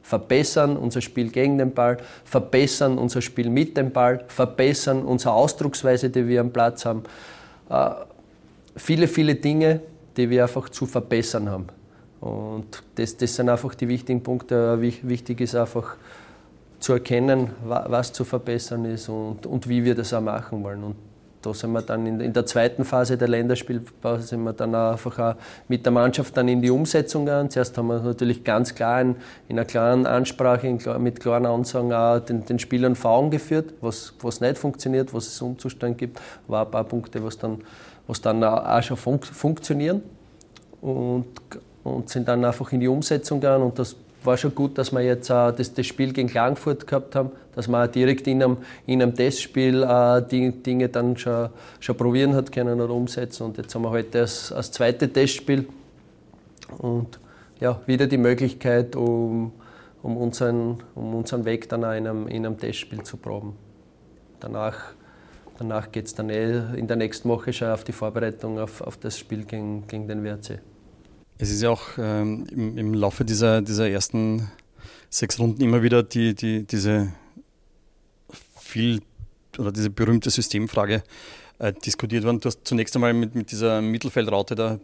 Verbessern 0.02 0.76
unser 0.76 1.00
Spiel 1.00 1.30
gegen 1.30 1.58
den 1.58 1.74
Ball, 1.74 1.98
verbessern 2.24 2.96
unser 2.96 3.20
Spiel 3.20 3.50
mit 3.50 3.76
dem 3.76 3.90
Ball, 3.90 4.24
verbessern 4.28 5.02
unsere 5.02 5.34
Ausdrucksweise, 5.34 6.10
die 6.10 6.28
wir 6.28 6.40
am 6.40 6.50
Platz 6.50 6.84
haben. 6.86 7.02
Äh, 8.76 8.78
viele, 8.78 9.08
viele 9.08 9.34
Dinge, 9.34 9.80
die 10.16 10.30
wir 10.30 10.42
einfach 10.42 10.68
zu 10.68 10.86
verbessern 10.86 11.50
haben. 11.50 11.66
Und 12.20 12.82
das, 12.94 13.16
das 13.16 13.34
sind 13.34 13.48
einfach 13.48 13.74
die 13.74 13.88
wichtigen 13.88 14.22
Punkte. 14.22 14.80
Wichtig 14.80 15.40
ist 15.40 15.54
einfach, 15.54 15.96
zu 16.78 16.92
erkennen, 16.92 17.50
was 17.64 18.12
zu 18.12 18.24
verbessern 18.24 18.84
ist 18.84 19.08
und, 19.08 19.46
und 19.46 19.68
wie 19.68 19.84
wir 19.84 19.94
das 19.94 20.12
auch 20.12 20.20
machen 20.20 20.62
wollen. 20.62 20.84
Und 20.84 20.96
da 21.42 21.54
sind 21.54 21.72
wir 21.72 21.82
dann 21.82 22.06
in, 22.06 22.20
in, 22.20 22.32
der 22.32 22.44
zweiten 22.44 22.84
Phase 22.84 23.16
der 23.16 23.28
Länderspielpause 23.28 24.26
sind 24.26 24.42
wir 24.42 24.52
dann 24.52 24.74
einfach 24.74 25.18
auch 25.18 25.34
mit 25.68 25.84
der 25.84 25.92
Mannschaft 25.92 26.36
dann 26.36 26.48
in 26.48 26.60
die 26.60 26.70
Umsetzung 26.70 27.24
gegangen. 27.24 27.50
Zuerst 27.50 27.76
haben 27.78 27.86
wir 27.86 28.00
natürlich 28.00 28.42
ganz 28.42 28.74
klar 28.74 29.00
in, 29.00 29.16
in 29.48 29.58
einer 29.58 29.64
klaren 29.64 30.06
Ansprache, 30.06 30.66
in, 30.66 30.80
mit 31.02 31.20
klaren 31.20 31.46
Ansagen 31.46 31.92
auch 31.92 32.18
den, 32.18 32.44
den 32.44 32.58
Spielern 32.58 32.96
vor 32.96 33.12
Augen 33.12 33.30
geführt, 33.30 33.74
was, 33.80 34.12
was 34.20 34.40
nicht 34.40 34.58
funktioniert, 34.58 35.14
was 35.14 35.28
es 35.28 35.40
Umzustand 35.40 35.98
gibt. 35.98 36.20
War 36.48 36.64
ein 36.64 36.70
paar 36.70 36.84
Punkte, 36.84 37.22
was 37.22 37.38
dann, 37.38 37.62
was 38.06 38.20
dann 38.20 38.42
auch 38.42 38.82
schon 38.82 38.96
fun 38.96 39.20
funktionieren 39.20 40.02
und, 40.80 41.26
und 41.84 42.08
sind 42.08 42.28
dann 42.28 42.44
einfach 42.44 42.72
in 42.72 42.80
die 42.80 42.88
Umsetzung 42.88 43.40
gegangen 43.40 43.64
und 43.64 43.78
das 43.78 43.96
war 44.26 44.36
schon 44.36 44.54
gut, 44.54 44.76
dass 44.76 44.92
wir 44.92 45.00
jetzt 45.00 45.30
äh, 45.30 45.52
das, 45.52 45.72
das, 45.72 45.86
Spiel 45.86 46.12
gegen 46.12 46.28
Klagenfurt 46.28 46.86
gehabt 46.86 47.14
haben, 47.14 47.30
dass 47.54 47.68
man 47.68 47.90
direkt 47.90 48.26
in 48.26 48.42
einem, 48.42 48.56
in 48.86 49.00
einem 49.00 49.14
Testspiel 49.14 49.82
äh, 49.82 50.22
die 50.22 50.50
Dinge 50.50 50.88
dann 50.88 51.16
schon, 51.16 51.48
schon 51.80 51.96
probieren 51.96 52.34
hat 52.34 52.52
können 52.52 52.80
oder 52.80 52.92
umsetzen. 52.92 53.44
Und 53.44 53.56
jetzt 53.56 53.74
haben 53.74 53.82
wir 53.82 53.90
heute 53.90 54.18
das, 54.18 54.48
das 54.48 54.72
zweite 54.72 55.10
Testspiel 55.12 55.66
und 56.78 57.18
ja, 57.60 57.80
wieder 57.86 58.06
die 58.06 58.18
Möglichkeit, 58.18 58.96
um, 58.96 59.52
um, 60.02 60.16
unseren, 60.16 60.78
um 60.94 61.14
unseren 61.14 61.44
Weg 61.44 61.68
dann 61.68 61.84
auch 61.84 61.92
in 61.92 62.06
einem, 62.06 62.28
in 62.28 62.44
einem 62.44 62.58
Testspiel 62.58 63.02
zu 63.02 63.16
proben. 63.16 63.54
Danach, 64.40 64.76
danach 65.58 65.92
geht 65.92 66.06
es 66.06 66.14
dann 66.14 66.30
eh 66.30 66.76
in 66.76 66.86
der 66.86 66.96
nächsten 66.96 67.28
Woche 67.28 67.52
schon 67.52 67.68
auf 67.68 67.84
die 67.84 67.92
Vorbereitung 67.92 68.58
auf, 68.58 68.80
auf 68.80 68.96
das 68.96 69.18
Spiel 69.18 69.44
gegen, 69.44 69.86
gegen 69.86 70.08
den 70.08 70.24
WRC. 70.24 70.60
Es 71.38 71.50
ist 71.50 71.62
ja 71.62 71.70
auch 71.70 71.98
ähm, 71.98 72.46
im, 72.50 72.78
im, 72.78 72.94
Laufe 72.94 73.24
dieser, 73.24 73.60
dieser 73.60 73.88
ersten 73.88 74.50
sechs 75.10 75.38
Runden 75.38 75.62
immer 75.62 75.82
wieder 75.82 76.02
die, 76.02 76.34
die, 76.34 76.64
diese 76.66 77.12
viel 78.58 79.00
oder 79.58 79.72
diese 79.72 79.90
berühmte 79.90 80.30
Systemfrage 80.30 81.02
äh, 81.58 81.72
diskutiert 81.72 82.24
worden. 82.24 82.40
Du 82.40 82.46
hast 82.46 82.60
zunächst 82.64 82.94
einmal 82.96 83.12
mit, 83.12 83.34
mit 83.34 83.50
dieser 83.50 83.82
Mittelfeldraute 83.82 84.54
da 84.54 84.78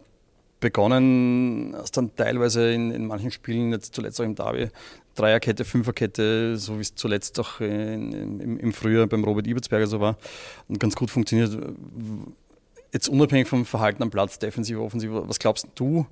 begonnen, 0.59 1.75
hast 1.77 1.97
dann 1.97 2.15
teilweise 2.15 2.71
in, 2.71 2.91
in 2.91 3.05
manchen 3.05 3.31
Spielen, 3.31 3.71
jetzt 3.71 3.93
zuletzt 3.93 4.19
auch 4.21 4.25
im 4.25 4.35
Derby, 4.35 4.69
Dreierkette, 5.15 5.65
Fünferkette, 5.65 6.57
so 6.57 6.77
wie 6.77 6.81
es 6.81 6.95
zuletzt 6.95 7.39
auch 7.39 7.59
im, 7.59 8.59
im 8.59 8.73
Frühjahr 8.73 9.07
beim 9.07 9.23
Robert 9.23 9.47
Ibertsberger 9.47 9.87
so 9.87 9.99
war 9.99 10.17
und 10.67 10.79
ganz 10.79 10.95
gut 10.95 11.11
funktioniert. 11.11 11.57
Jetzt 12.91 13.09
unabhängig 13.09 13.47
vom 13.47 13.65
Verhalten 13.65 14.03
am 14.03 14.09
Platz, 14.09 14.39
defensiv, 14.39 14.77
offensiv, 14.77 15.11
was 15.13 15.39
glaubst 15.39 15.67
du, 15.75 16.05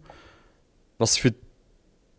was 0.98 1.18
für 1.18 1.34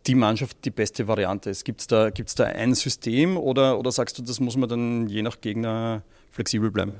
die 0.07 0.15
Mannschaft 0.15 0.57
die 0.65 0.71
beste 0.71 1.07
Variante 1.07 1.49
ist? 1.49 1.63
Gibt 1.63 1.81
es 1.81 1.87
da, 1.87 2.09
gibt's 2.09 2.35
da 2.35 2.45
ein 2.45 2.73
System 2.73 3.37
oder, 3.37 3.79
oder 3.79 3.91
sagst 3.91 4.17
du, 4.17 4.21
das 4.21 4.39
muss 4.39 4.57
man 4.57 4.69
dann 4.69 5.07
je 5.07 5.21
nach 5.21 5.39
Gegner 5.39 6.03
flexibel 6.31 6.71
bleiben? 6.71 6.93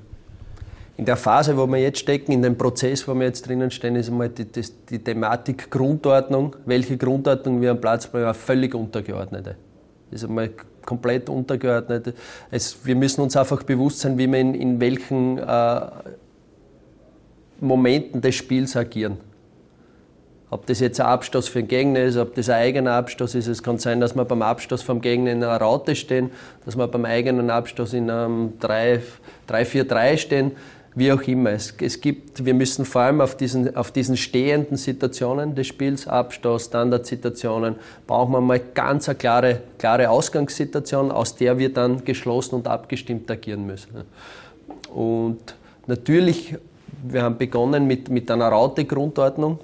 In 0.95 1.05
der 1.05 1.17
Phase, 1.17 1.57
wo 1.57 1.65
wir 1.65 1.79
jetzt 1.79 1.99
stecken, 1.99 2.31
in 2.31 2.41
dem 2.43 2.55
Prozess, 2.55 3.07
wo 3.07 3.15
wir 3.15 3.25
jetzt 3.25 3.47
drinnen 3.47 3.71
stehen, 3.71 3.95
ist 3.95 4.09
einmal 4.09 4.29
die, 4.29 4.45
die, 4.45 4.63
die 4.89 4.99
Thematik 4.99 5.71
Grundordnung. 5.71 6.55
Welche 6.65 6.97
Grundordnung 6.97 7.61
wir 7.61 7.71
am 7.71 7.81
Platz 7.81 8.05
brauchen, 8.05 8.33
völlig 8.35 8.75
untergeordnete. 8.75 9.55
Ist 10.13 10.23
einmal 10.23 10.51
komplett 10.85 11.29
untergeordnet. 11.29 12.13
Es, 12.51 12.85
wir 12.85 12.95
müssen 12.95 13.21
uns 13.21 13.35
einfach 13.35 13.63
bewusst 13.63 13.99
sein, 13.99 14.17
wie 14.17 14.27
wir 14.27 14.39
in, 14.39 14.53
in 14.53 14.79
welchen 14.79 15.37
äh, 15.37 15.81
Momenten 17.59 18.21
des 18.21 18.35
Spiels 18.35 18.75
agieren. 18.75 19.17
Ob 20.49 20.67
das 20.67 20.81
jetzt 20.81 20.99
ein 20.99 21.07
Abstoß 21.07 21.47
für 21.47 21.61
den 21.61 21.67
Gegner 21.67 22.01
ist, 22.01 22.15
ob 22.15 22.35
das 22.35 22.47
ein 22.47 22.61
eigener 22.61 22.91
Abstoß 22.93 23.33
ist. 23.35 23.47
Es 23.47 23.63
kann 23.63 23.79
sein, 23.79 23.99
dass 23.99 24.15
wir 24.15 24.23
beim 24.23 24.43
Abstoß 24.43 24.83
vom 24.83 25.01
Gegner 25.01 25.31
in 25.31 25.43
einer 25.43 25.57
Raute 25.57 25.95
stehen, 25.95 26.29
dass 26.65 26.77
wir 26.77 26.87
beim 26.87 27.05
eigenen 27.05 27.49
Abstoß 27.49 27.93
in 27.93 28.09
einem 28.09 28.53
3-4-3 28.59 30.17
stehen, 30.17 30.51
wie 30.95 31.11
auch 31.11 31.21
immer. 31.23 31.51
Es, 31.51 31.73
es, 31.79 31.99
gibt, 31.99 32.45
wir 32.45 32.53
müssen 32.53 32.85
vor 32.85 33.01
allem 33.01 33.21
auf 33.21 33.35
diesen, 33.35 33.75
auf 33.75 33.91
diesen 33.91 34.17
stehenden 34.17 34.77
Situationen 34.77 35.55
des 35.55 35.67
Spiels, 35.67 36.07
Abstoß, 36.07 36.65
Standardsituationen, 36.65 37.75
brauchen 38.07 38.31
wir 38.33 38.41
mal 38.41 38.61
ganz 38.73 39.09
eine 39.09 39.17
klare, 39.17 39.61
klare 39.77 40.09
Ausgangssituation, 40.09 41.11
aus 41.11 41.35
der 41.35 41.57
wir 41.57 41.73
dann 41.73 42.03
geschlossen 42.05 42.55
und 42.55 42.67
abgestimmt 42.67 43.29
agieren 43.29 43.65
müssen. 43.65 44.03
Und 44.93 45.55
natürlich, 45.87 46.55
wir 47.03 47.23
haben 47.23 47.37
begonnen 47.37 47.87
mit, 47.87 48.09
mit 48.09 48.29
einer 48.29 48.49
Raute-Grundordnung 48.49 49.59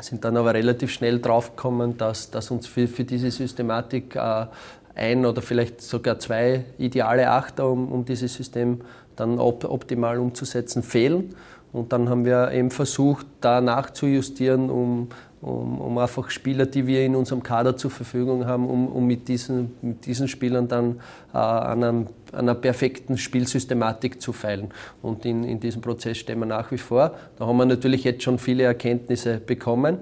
sind 0.00 0.24
dann 0.24 0.36
aber 0.36 0.54
relativ 0.54 0.90
schnell 0.90 1.20
draufgekommen, 1.20 1.96
dass, 1.96 2.30
dass 2.30 2.50
uns 2.50 2.66
für, 2.66 2.88
für 2.88 3.04
diese 3.04 3.30
Systematik 3.30 4.16
äh, 4.16 4.46
ein 4.94 5.24
oder 5.24 5.42
vielleicht 5.42 5.80
sogar 5.80 6.18
zwei 6.18 6.64
ideale 6.78 7.30
Achter, 7.30 7.68
um, 7.68 7.90
um 7.90 8.04
dieses 8.04 8.34
System 8.34 8.80
dann 9.22 9.38
op 9.38 9.64
optimal 9.64 10.18
umzusetzen, 10.18 10.82
fehlen. 10.82 11.34
Und 11.72 11.92
dann 11.92 12.10
haben 12.10 12.24
wir 12.26 12.52
eben 12.52 12.70
versucht, 12.70 13.26
da 13.40 13.62
nachzujustieren, 13.62 14.68
um, 14.68 15.08
um, 15.40 15.80
um, 15.80 15.98
einfach 15.98 16.28
Spieler, 16.30 16.66
die 16.66 16.86
wir 16.86 17.04
in 17.04 17.16
unserem 17.16 17.42
Kader 17.42 17.76
zur 17.76 17.90
Verfügung 17.90 18.46
haben, 18.46 18.68
um, 18.68 18.88
um 18.88 19.06
mit, 19.06 19.26
diesen, 19.26 19.72
mit 19.80 20.04
diesen 20.04 20.28
Spielern 20.28 20.68
dann 20.68 21.00
äh, 21.32 21.38
an, 21.38 21.82
einem, 21.82 22.06
an, 22.32 22.40
einer 22.40 22.54
perfekten 22.54 23.16
Spielsystematik 23.16 24.20
zu 24.20 24.34
feilen. 24.34 24.68
Und 25.00 25.24
in, 25.24 25.44
in 25.44 25.60
diesem 25.60 25.80
Prozess 25.80 26.18
stehen 26.18 26.40
wir 26.40 26.46
nach 26.46 26.70
wie 26.70 26.78
vor. 26.78 27.14
Da 27.38 27.46
haben 27.46 27.56
wir 27.56 27.64
natürlich 27.64 28.04
jetzt 28.04 28.22
schon 28.22 28.38
viele 28.38 28.64
Erkenntnisse 28.64 29.38
bekommen. 29.38 29.98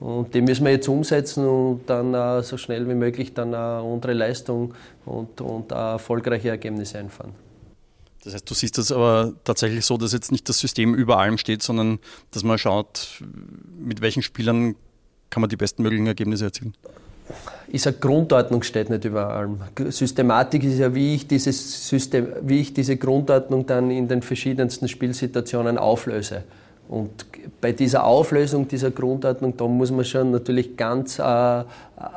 Und 0.00 0.34
die 0.34 0.40
müssen 0.40 0.64
wir 0.64 0.72
jetzt 0.72 0.88
umsetzen 0.88 1.46
und 1.46 1.82
dann 1.86 2.14
äh, 2.14 2.42
so 2.42 2.56
schnell 2.56 2.88
wie 2.88 2.94
möglich 2.94 3.34
dann 3.34 3.52
äh, 3.52 3.86
unsere 3.86 4.14
Leistung 4.14 4.74
und, 5.04 5.40
und 5.40 5.70
äh, 5.70 5.74
erfolgreiche 5.74 6.48
Ergebnisse 6.48 6.98
einfahren. 6.98 7.32
Das 8.24 8.34
heißt, 8.34 8.48
du 8.48 8.54
siehst 8.54 8.78
das 8.78 8.92
aber 8.92 9.32
tatsächlich 9.44 9.84
so, 9.84 9.96
dass 9.96 10.12
jetzt 10.12 10.30
nicht 10.30 10.48
das 10.48 10.58
System 10.58 10.94
über 10.94 11.18
allem 11.18 11.38
steht, 11.38 11.62
sondern 11.62 11.98
dass 12.30 12.44
man 12.44 12.56
schaut, 12.56 13.20
mit 13.78 14.00
welchen 14.00 14.22
Spielern 14.22 14.76
kann 15.30 15.40
man 15.40 15.50
die 15.50 15.56
besten 15.56 15.82
möglichen 15.82 16.06
Ergebnisse 16.06 16.44
erzielen? 16.44 16.74
Ich 17.68 17.82
sage, 17.82 17.96
Grundordnung 17.98 18.62
steht 18.62 18.90
nicht 18.90 19.04
über 19.04 19.28
allem. 19.28 19.58
Systematik 19.88 20.62
ist 20.64 20.78
ja, 20.78 20.94
wie 20.94 21.14
ich, 21.14 21.26
dieses 21.26 21.88
System, 21.88 22.28
wie 22.42 22.60
ich 22.60 22.74
diese 22.74 22.96
Grundordnung 22.96 23.66
dann 23.66 23.90
in 23.90 24.08
den 24.08 24.22
verschiedensten 24.22 24.88
Spielsituationen 24.88 25.78
auflöse. 25.78 26.44
Und 26.88 27.10
bei 27.60 27.72
dieser 27.72 28.04
Auflösung 28.04 28.68
dieser 28.68 28.90
Grundordnung, 28.90 29.56
da 29.56 29.66
muss 29.66 29.90
man 29.90 30.04
schon 30.04 30.30
natürlich 30.30 30.76
ganz 30.76 31.18
äh, 31.18 31.22
eine 31.22 31.64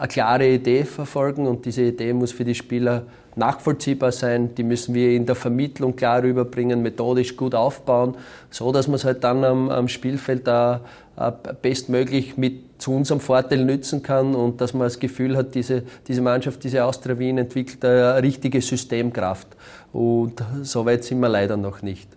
klare 0.10 0.48
Idee 0.48 0.84
verfolgen 0.84 1.48
und 1.48 1.66
diese 1.66 1.84
Idee 1.84 2.12
muss 2.14 2.32
für 2.32 2.44
die 2.44 2.56
Spieler 2.56 3.04
nachvollziehbar 3.36 4.12
sein, 4.12 4.56
die 4.56 4.64
müssen 4.64 4.96
wir 4.96 5.12
in 5.12 5.26
der 5.26 5.36
Vermittlung 5.36 5.96
klar 5.96 6.24
rüberbringen, 6.24 6.82
methodisch 6.82 7.36
gut 7.36 7.54
aufbauen, 7.54 8.16
so 8.50 8.72
dass 8.72 8.88
man 8.88 8.96
es 8.96 9.06
halt 9.06 9.24
dann 9.24 9.44
am, 9.44 9.70
am 9.70 9.88
Spielfeld 9.88 10.48
da 10.48 10.82
äh, 11.18 11.32
bestmöglich 11.62 12.38
mit 12.38 12.82
zu 12.82 12.94
unserem 12.94 13.20
Vorteil 13.22 13.64
nützen 13.64 14.04
kann 14.04 14.36
und 14.36 14.60
dass 14.60 14.74
man 14.74 14.86
das 14.86 15.00
Gefühl 15.00 15.38
hat, 15.38 15.56
diese, 15.56 15.84
diese 16.08 16.22
Mannschaft, 16.22 16.64
diese 16.64 16.84
Austria 16.84 17.18
Wien 17.18 17.38
entwickelt 17.38 17.84
eine 17.86 18.22
richtige 18.22 18.62
Systemkraft. 18.62 19.48
Und 19.94 20.44
so 20.62 20.86
weit 20.86 21.04
sind 21.06 21.20
wir 21.20 21.30
leider 21.30 21.56
noch 21.56 21.82
nicht. 21.82 22.10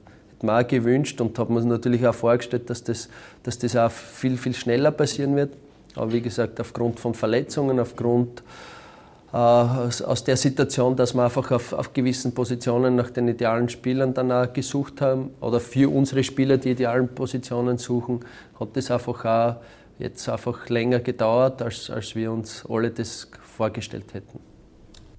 Man 0.42 0.64
auch 0.64 0.68
gewünscht 0.68 1.20
und 1.20 1.38
hat 1.38 1.50
man 1.50 1.66
natürlich 1.66 2.06
auch 2.06 2.14
vorgestellt, 2.14 2.70
dass 2.70 2.84
das, 2.84 3.08
dass 3.42 3.58
das 3.58 3.76
auch 3.76 3.90
viel, 3.90 4.36
viel 4.36 4.54
schneller 4.54 4.90
passieren 4.90 5.36
wird. 5.36 5.52
Aber 5.94 6.12
wie 6.12 6.20
gesagt, 6.20 6.60
aufgrund 6.60 7.00
von 7.00 7.14
Verletzungen, 7.14 7.80
aufgrund 7.80 8.42
äh, 9.32 9.36
aus, 9.36 10.00
aus, 10.00 10.24
der 10.24 10.36
Situation, 10.36 10.96
dass 10.96 11.14
wir 11.14 11.24
einfach 11.24 11.50
auf, 11.50 11.72
auf, 11.72 11.92
gewissen 11.92 12.32
Positionen 12.34 12.96
nach 12.96 13.10
den 13.10 13.28
idealen 13.28 13.68
Spielern 13.68 14.14
dann 14.14 14.32
auch 14.32 14.52
gesucht 14.52 15.00
haben 15.00 15.30
oder 15.40 15.60
für 15.60 15.92
unsere 15.92 16.24
Spieler 16.24 16.56
die 16.56 16.70
idealen 16.70 17.08
Positionen 17.08 17.78
suchen, 17.78 18.20
hat 18.58 18.76
das 18.76 18.90
einfach 18.90 19.24
auch 19.24 19.56
jetzt 19.98 20.28
einfach 20.28 20.68
länger 20.68 21.00
gedauert, 21.00 21.60
als, 21.60 21.90
als 21.90 22.14
wir 22.14 22.32
uns 22.32 22.64
alle 22.68 22.90
das 22.90 23.28
vorgestellt 23.42 24.14
hätten. 24.14 24.38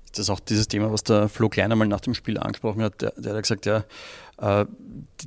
Ist 0.06 0.18
das 0.18 0.30
auch 0.32 0.40
dieses 0.40 0.68
Thema, 0.68 0.92
was 0.92 1.04
der 1.04 1.30
Flo 1.30 1.50
Kleiner 1.50 1.76
mal 1.76 1.88
nach 1.88 2.00
dem 2.00 2.16
Spiel 2.16 2.40
angesprochen 2.40 2.82
hat? 2.82 3.00
Der, 3.02 3.14
der 3.16 3.36
hat 3.36 3.44
gesagt, 3.44 3.68
ja, 3.68 3.84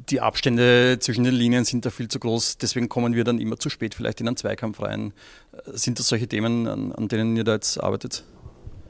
die 0.09 0.21
Abstände 0.21 0.99
zwischen 1.01 1.25
den 1.25 1.35
Linien 1.35 1.65
sind 1.65 1.85
da 1.85 1.91
viel 1.91 2.09
zu 2.09 2.19
groß, 2.19 2.59
deswegen 2.59 2.89
kommen 2.89 3.15
wir 3.15 3.25
dann 3.25 3.39
immer 3.39 3.59
zu 3.59 3.69
spät 3.69 3.95
vielleicht 3.95 4.21
in 4.21 4.29
einen 4.29 4.37
Zweikampf 4.37 4.81
rein. 4.81 5.13
Äh, 5.53 5.77
sind 5.77 5.99
das 5.99 6.09
solche 6.09 6.29
Themen, 6.29 6.67
an, 6.67 6.93
an 6.93 7.09
denen 7.09 7.37
ihr 7.37 7.45
da 7.45 7.55
jetzt 7.55 7.79
arbeitet? 7.79 8.25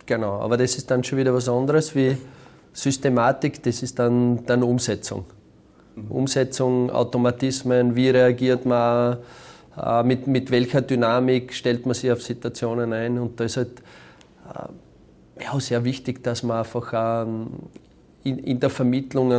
Genau, 0.07 0.41
aber 0.41 0.57
das 0.57 0.77
ist 0.77 0.91
dann 0.91 1.05
schon 1.05 1.19
wieder 1.19 1.33
was 1.35 1.49
anderes 1.49 1.95
wie 1.95 2.17
Systematik, 2.73 3.63
das 3.63 3.83
ist 3.83 3.99
dann, 3.99 4.45
dann 4.47 4.63
Umsetzung. 4.63 5.25
Mhm. 5.95 6.11
Umsetzung, 6.11 6.91
Automatismen, 6.91 7.95
wie 7.95 8.09
reagiert 8.09 8.65
man, 8.65 9.19
äh, 9.77 10.03
mit, 10.03 10.27
mit 10.27 10.51
welcher 10.51 10.83
Dynamik 10.83 11.53
stellt 11.53 11.87
man 11.87 11.95
sich 11.95 12.11
auf 12.11 12.23
Situationen 12.23 12.93
ein 12.93 13.19
und 13.19 13.39
da 13.39 13.45
ist 13.45 13.57
halt 13.57 13.81
äh, 14.49 15.43
ja, 15.43 15.61
sehr 15.61 15.85
wichtig, 15.85 16.23
dass 16.23 16.43
man 16.43 16.59
einfach 16.59 17.25
ähm, 17.27 17.49
in, 18.25 18.39
in 18.39 18.61
der 18.61 18.71
Vermittlung 18.71 19.33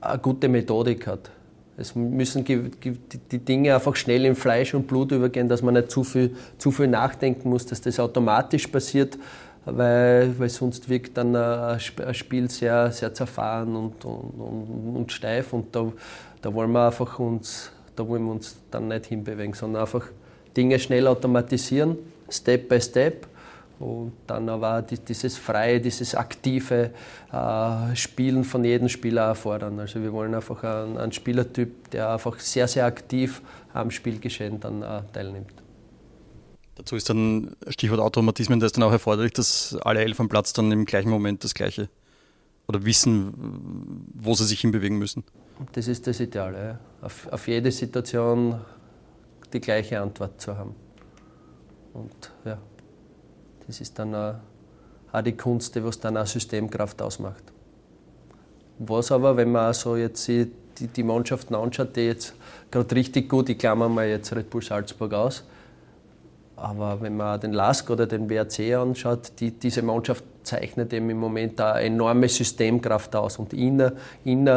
eine 0.00 0.18
gute 0.18 0.48
Methodik 0.48 1.06
hat. 1.06 1.30
Es 1.76 1.94
müssen 1.94 2.44
die 2.44 3.38
Dinge 3.38 3.74
einfach 3.74 3.96
schnell 3.96 4.26
in 4.26 4.34
Fleisch 4.34 4.74
und 4.74 4.86
Blut 4.86 5.12
übergehen, 5.12 5.48
dass 5.48 5.62
man 5.62 5.74
nicht 5.74 5.90
zu 5.90 6.04
viel, 6.04 6.36
zu 6.58 6.70
viel 6.70 6.88
nachdenken 6.88 7.48
muss, 7.48 7.64
dass 7.64 7.80
das 7.80 7.98
automatisch 7.98 8.66
passiert, 8.66 9.16
weil, 9.64 10.38
weil 10.38 10.48
sonst 10.50 10.90
wirkt 10.90 11.16
dann 11.16 11.34
ein 11.34 11.80
Spiel 11.80 12.50
sehr, 12.50 12.90
sehr 12.92 13.14
zerfahren 13.14 13.74
und, 13.76 14.04
und, 14.04 14.94
und 14.94 15.12
steif. 15.12 15.54
Und 15.54 15.74
da, 15.74 15.90
da 16.42 16.52
wollen 16.52 16.72
wir 16.72 16.86
einfach 16.86 17.18
uns, 17.18 17.72
da 17.96 18.06
wollen 18.06 18.24
wir 18.24 18.32
uns 18.32 18.56
dann 18.70 18.88
nicht 18.88 19.06
hinbewegen, 19.06 19.54
sondern 19.54 19.82
einfach 19.82 20.04
Dinge 20.54 20.78
schnell 20.78 21.06
automatisieren, 21.06 21.96
Step 22.28 22.68
by 22.68 22.80
Step 22.80 23.26
und 23.80 24.12
dann 24.26 24.48
aber 24.50 24.82
dieses 24.82 25.38
freie, 25.38 25.80
dieses 25.80 26.14
aktive 26.14 26.90
äh, 27.32 27.96
Spielen 27.96 28.44
von 28.44 28.62
jedem 28.62 28.90
Spieler 28.90 29.22
erfordern. 29.22 29.80
Also 29.80 30.02
wir 30.02 30.12
wollen 30.12 30.34
einfach 30.34 30.62
einen, 30.62 30.98
einen 30.98 31.12
Spielertyp, 31.12 31.90
der 31.90 32.10
einfach 32.12 32.38
sehr, 32.38 32.68
sehr 32.68 32.84
aktiv 32.84 33.40
am 33.72 33.90
Spielgeschehen 33.90 34.60
dann 34.60 34.82
äh, 34.82 35.02
teilnimmt. 35.12 35.54
Dazu 36.74 36.94
ist 36.94 37.08
dann 37.08 37.56
Stichwort 37.68 38.00
Automatismen, 38.00 38.60
da 38.60 38.66
ist 38.66 38.76
dann 38.76 38.84
auch 38.84 38.92
erforderlich, 38.92 39.32
dass 39.32 39.76
alle 39.82 40.00
elf 40.00 40.20
am 40.20 40.28
Platz 40.28 40.52
dann 40.52 40.70
im 40.72 40.84
gleichen 40.84 41.10
Moment 41.10 41.42
das 41.42 41.54
Gleiche 41.54 41.88
oder 42.68 42.84
wissen, 42.84 44.04
wo 44.14 44.34
sie 44.34 44.44
sich 44.44 44.60
hinbewegen 44.60 44.98
müssen. 44.98 45.24
Das 45.72 45.88
ist 45.88 46.06
das 46.06 46.20
Ideal, 46.20 46.54
ja. 46.54 46.78
auf, 47.04 47.28
auf 47.32 47.48
jede 47.48 47.72
Situation 47.72 48.60
die 49.52 49.60
gleiche 49.60 50.00
Antwort 50.00 50.38
zu 50.40 50.56
haben. 50.56 50.74
Und 51.92 52.32
ja, 52.44 52.58
das 53.70 53.80
ist 53.80 53.96
dann 54.00 54.14
auch, 54.16 55.22
die 55.22 55.36
Kunst, 55.36 55.80
was 55.84 56.00
dann 56.00 56.16
auch 56.16 56.26
Systemkraft 56.26 57.00
ausmacht. 57.00 57.44
Was 58.80 59.12
aber, 59.12 59.36
wenn 59.36 59.52
man 59.52 59.72
so 59.74 59.94
jetzt 59.94 60.26
die, 60.26 60.50
die 60.80 61.02
Mannschaften 61.04 61.54
anschaut, 61.54 61.94
die 61.94 62.06
jetzt 62.06 62.34
gerade 62.72 62.92
richtig 62.96 63.28
gut, 63.28 63.48
ich 63.48 63.58
klammer 63.58 63.88
mal 63.88 64.08
jetzt 64.08 64.34
Red 64.34 64.50
Bull 64.50 64.62
Salzburg 64.62 65.12
aus, 65.12 65.44
aber 66.56 67.00
wenn 67.00 67.16
man 67.16 67.38
den 67.40 67.52
LASK 67.52 67.90
oder 67.90 68.08
den 68.08 68.28
WRC 68.28 68.74
anschaut, 68.74 69.32
die, 69.38 69.52
diese 69.52 69.82
Mannschaft 69.82 70.24
zeichnet 70.42 70.92
eben 70.92 71.08
im 71.08 71.18
Moment 71.18 71.60
eine 71.60 71.82
enorme 71.82 72.28
Systemkraft 72.28 73.14
aus. 73.14 73.38
Und 73.38 73.52
in, 73.52 73.80
in, 74.24 74.50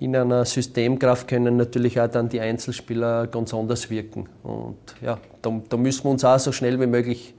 in 0.00 0.16
einer 0.16 0.44
Systemkraft 0.44 1.28
können 1.28 1.56
natürlich 1.56 2.00
auch 2.00 2.08
dann 2.08 2.28
die 2.28 2.40
Einzelspieler 2.40 3.28
ganz 3.28 3.54
anders 3.54 3.88
wirken. 3.88 4.28
Und 4.42 4.78
ja, 5.00 5.18
da, 5.42 5.60
da 5.68 5.76
müssen 5.76 6.04
wir 6.04 6.10
uns 6.10 6.24
auch 6.24 6.40
so 6.40 6.50
schnell 6.50 6.80
wie 6.80 6.86
möglich 6.86 7.34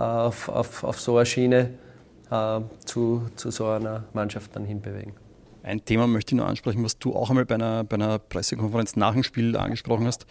auf, 0.00 0.48
auf, 0.48 0.84
auf 0.84 1.00
so 1.00 1.16
eine 1.16 1.26
Schiene 1.26 1.70
äh, 2.30 2.60
zu, 2.84 3.28
zu 3.36 3.50
so 3.50 3.66
einer 3.66 4.04
Mannschaft 4.12 4.54
dann 4.54 4.64
hinbewegen. 4.64 5.14
Ein 5.62 5.84
Thema 5.84 6.06
möchte 6.06 6.34
ich 6.34 6.40
noch 6.40 6.48
ansprechen, 6.48 6.82
was 6.84 6.98
du 6.98 7.14
auch 7.14 7.28
einmal 7.30 7.44
bei 7.44 7.56
einer, 7.56 7.84
bei 7.84 7.94
einer 7.94 8.18
Pressekonferenz 8.18 8.96
nach 8.96 9.12
dem 9.12 9.22
Spiel 9.22 9.56
angesprochen 9.56 10.06
hast. 10.06 10.26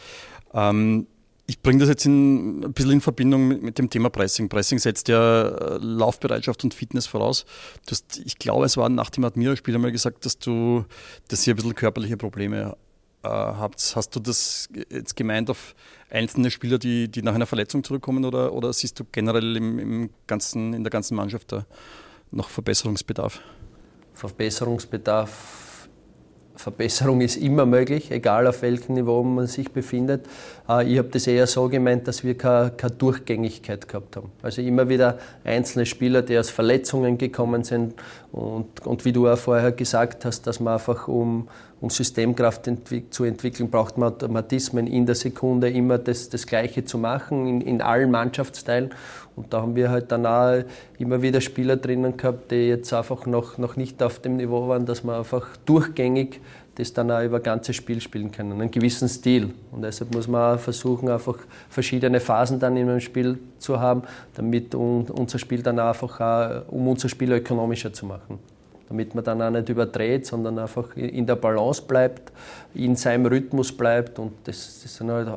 Ähm, 0.54 1.08
ich 1.46 1.62
bringe 1.62 1.80
das 1.80 1.90
jetzt 1.90 2.06
in, 2.06 2.64
ein 2.64 2.74
bisschen 2.74 2.92
in 2.94 3.02
Verbindung 3.02 3.48
mit, 3.48 3.64
mit, 3.64 3.78
dem 3.80 3.90
Thema 3.90 4.10
Pressing. 4.10 4.50
Pressing 4.50 4.78
setzt 4.78 5.08
ja 5.08 5.48
äh, 5.48 5.78
Laufbereitschaft 5.82 6.64
und 6.64 6.74
Fitness 6.74 7.08
voraus. 7.08 7.46
Hast, 7.90 8.22
ich 8.24 8.38
glaube, 8.38 8.66
es 8.66 8.78
war 8.78 8.88
nach 8.90 9.10
dem 9.10 9.24
Admira-Spiel 9.24 9.74
einmal 9.76 9.92
gesagt, 9.92 10.26
dass 10.26 10.38
du, 10.38 10.86
dass 11.28 11.46
ihr 11.48 11.54
ein 11.54 11.56
bisschen 11.56 11.76
körperliche 11.76 12.18
Probleme 12.18 12.62
äh, 12.62 12.89
habt. 13.24 13.94
Hast 13.96 14.16
du 14.16 14.20
das 14.20 14.70
jetzt 14.90 15.16
gemeint 15.16 15.50
auf 15.50 15.76
einzelne 16.10 16.52
Spieler, 16.52 16.80
die, 16.80 17.10
die 17.10 17.22
nach 17.22 17.36
einer 17.36 17.46
Verletzung 17.46 17.84
zurückkommen 17.84 18.26
oder, 18.26 18.54
oder 18.54 18.72
siehst 18.74 19.00
du 19.00 19.04
generell 19.12 19.58
im, 19.58 19.80
im 19.80 20.10
ganzen, 20.28 20.74
in 20.74 20.84
der 20.84 20.92
ganzen 20.92 21.16
Mannschaft 21.16 21.52
da 21.52 21.66
noch 22.32 22.50
Verbesserungsbedarf? 22.50 23.42
Verbesserungsbedarf 24.14 25.70
Verbesserung 26.60 27.22
ist 27.22 27.38
immer 27.38 27.66
möglich, 27.66 28.12
egal 28.12 28.46
auf 28.46 28.64
welchem 28.64 28.96
Niveau 28.96 29.24
man 29.24 29.48
sich 29.48 29.72
befindet. 29.72 30.26
Äh, 30.68 30.92
ich 30.92 30.98
habe 30.98 31.08
das 31.08 31.26
eher 31.26 31.48
so 31.48 31.70
gemeint, 31.70 32.06
dass 32.06 32.26
wir 32.26 32.38
keine, 32.38 32.72
keine, 32.72 32.92
Durchgängigkeit 32.96 33.88
gehabt 33.88 34.18
haben. 34.18 34.30
Also 34.42 34.62
immer 34.62 34.90
wieder 34.90 35.20
einzelne 35.46 35.86
Spieler, 35.86 36.22
die 36.22 36.38
aus 36.38 36.50
Verletzungen 36.50 37.18
gekommen 37.18 37.64
sind 37.64 37.94
und, 38.34 38.86
und 38.86 39.06
wie 39.06 39.14
du 39.14 39.30
auch 39.30 39.38
vorher 39.38 39.72
gesagt 39.72 40.26
hast, 40.26 40.48
dass 40.48 40.60
man 40.60 40.74
einfach 40.74 41.08
um, 41.08 41.48
um 41.82 41.90
Systemkraft 41.90 42.70
zu 43.10 43.24
entwickeln, 43.24 43.70
braucht 43.70 43.98
man 43.98 44.10
Automatismen 44.10 44.88
in 44.88 45.06
der 45.06 45.16
Sekunde 45.16 45.70
immer 45.70 45.98
das, 45.98 46.30
das 46.30 46.46
Gleiche 46.46 46.84
zu 46.84 46.98
machen 46.98 47.48
in, 47.48 47.62
in 47.62 47.82
allen 47.82 48.12
Mannschaftsteilen. 48.12 48.90
Und 49.36 49.54
da 49.54 49.62
haben 49.62 49.76
wir 49.76 49.90
halt 49.90 50.12
dann 50.12 50.26
auch 50.26 50.64
immer 50.98 51.22
wieder 51.22 51.40
Spieler 51.40 51.78
drinnen 51.78 52.18
gehabt, 52.18 52.52
die 52.52 52.68
jetzt 52.68 52.92
einfach 52.94 53.26
noch, 53.26 53.58
noch 53.58 53.78
nicht 53.78 54.04
auf 54.04 54.20
dem 54.20 54.38
Niveau 54.38 54.68
waren, 54.68 54.86
dass 54.86 55.04
man 55.04 55.16
einfach 55.16 55.48
durchgängig 55.66 56.42
das 56.80 56.94
dann 56.94 57.12
auch 57.12 57.22
über 57.22 57.42
ganze 57.42 57.74
Spiel 57.74 58.00
spielen 58.00 58.32
können, 58.32 58.54
einen 58.54 58.72
gewissen 58.72 59.10
Stil. 59.10 59.54
Und 59.72 59.82
deshalb 59.82 60.14
muss 60.14 60.30
man 60.30 60.56
auch 60.56 60.60
versuchen, 60.62 61.10
einfach 61.10 61.38
verschiedene 61.68 62.22
Phasen 62.22 62.58
dann 62.58 62.78
in 62.78 62.90
einem 62.90 63.02
Spiel 63.02 63.38
zu 63.58 63.82
haben, 63.82 64.04
damit 64.36 64.74
unser 64.74 65.40
Spiel 65.40 65.62
dann 65.62 65.78
einfach 65.78 66.22
auch, 66.22 66.72
um 66.72 66.88
unser 66.88 67.10
Spiel 67.10 67.34
ökonomischer 67.34 67.92
zu 67.92 68.06
machen. 68.06 68.40
Damit 68.90 69.16
man 69.16 69.24
dann 69.24 69.42
auch 69.42 69.52
nicht 69.52 69.70
überdreht, 69.70 70.26
sondern 70.26 70.58
einfach 70.60 70.96
in 70.98 71.26
der 71.26 71.36
Balance 71.36 71.84
bleibt, 71.84 72.32
in 72.74 72.96
seinem 72.96 73.28
Rhythmus 73.28 73.72
bleibt. 73.72 74.20
Und 74.20 74.34
das, 74.46 74.82
das 74.82 74.96
sind 74.96 75.12
halt 75.12 75.30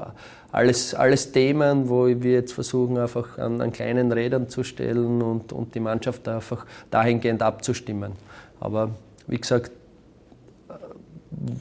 alles, 0.50 0.94
alles 0.94 1.32
Themen, 1.32 1.88
wo 1.88 2.06
wir 2.06 2.32
jetzt 2.32 2.52
versuchen, 2.52 2.98
einfach 2.98 3.38
an, 3.38 3.60
an 3.60 3.72
kleinen 3.72 4.10
Rädern 4.10 4.48
zu 4.48 4.64
stellen 4.64 5.20
und, 5.22 5.52
und 5.52 5.74
die 5.74 5.80
Mannschaft 5.80 6.26
einfach 6.28 6.66
dahingehend 6.90 7.42
abzustimmen. 7.42 8.12
Aber 8.58 8.90
wie 9.26 9.38
gesagt, 9.38 9.70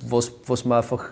was, 0.08 0.32
was 0.46 0.66
man 0.66 0.78
einfach 0.80 1.12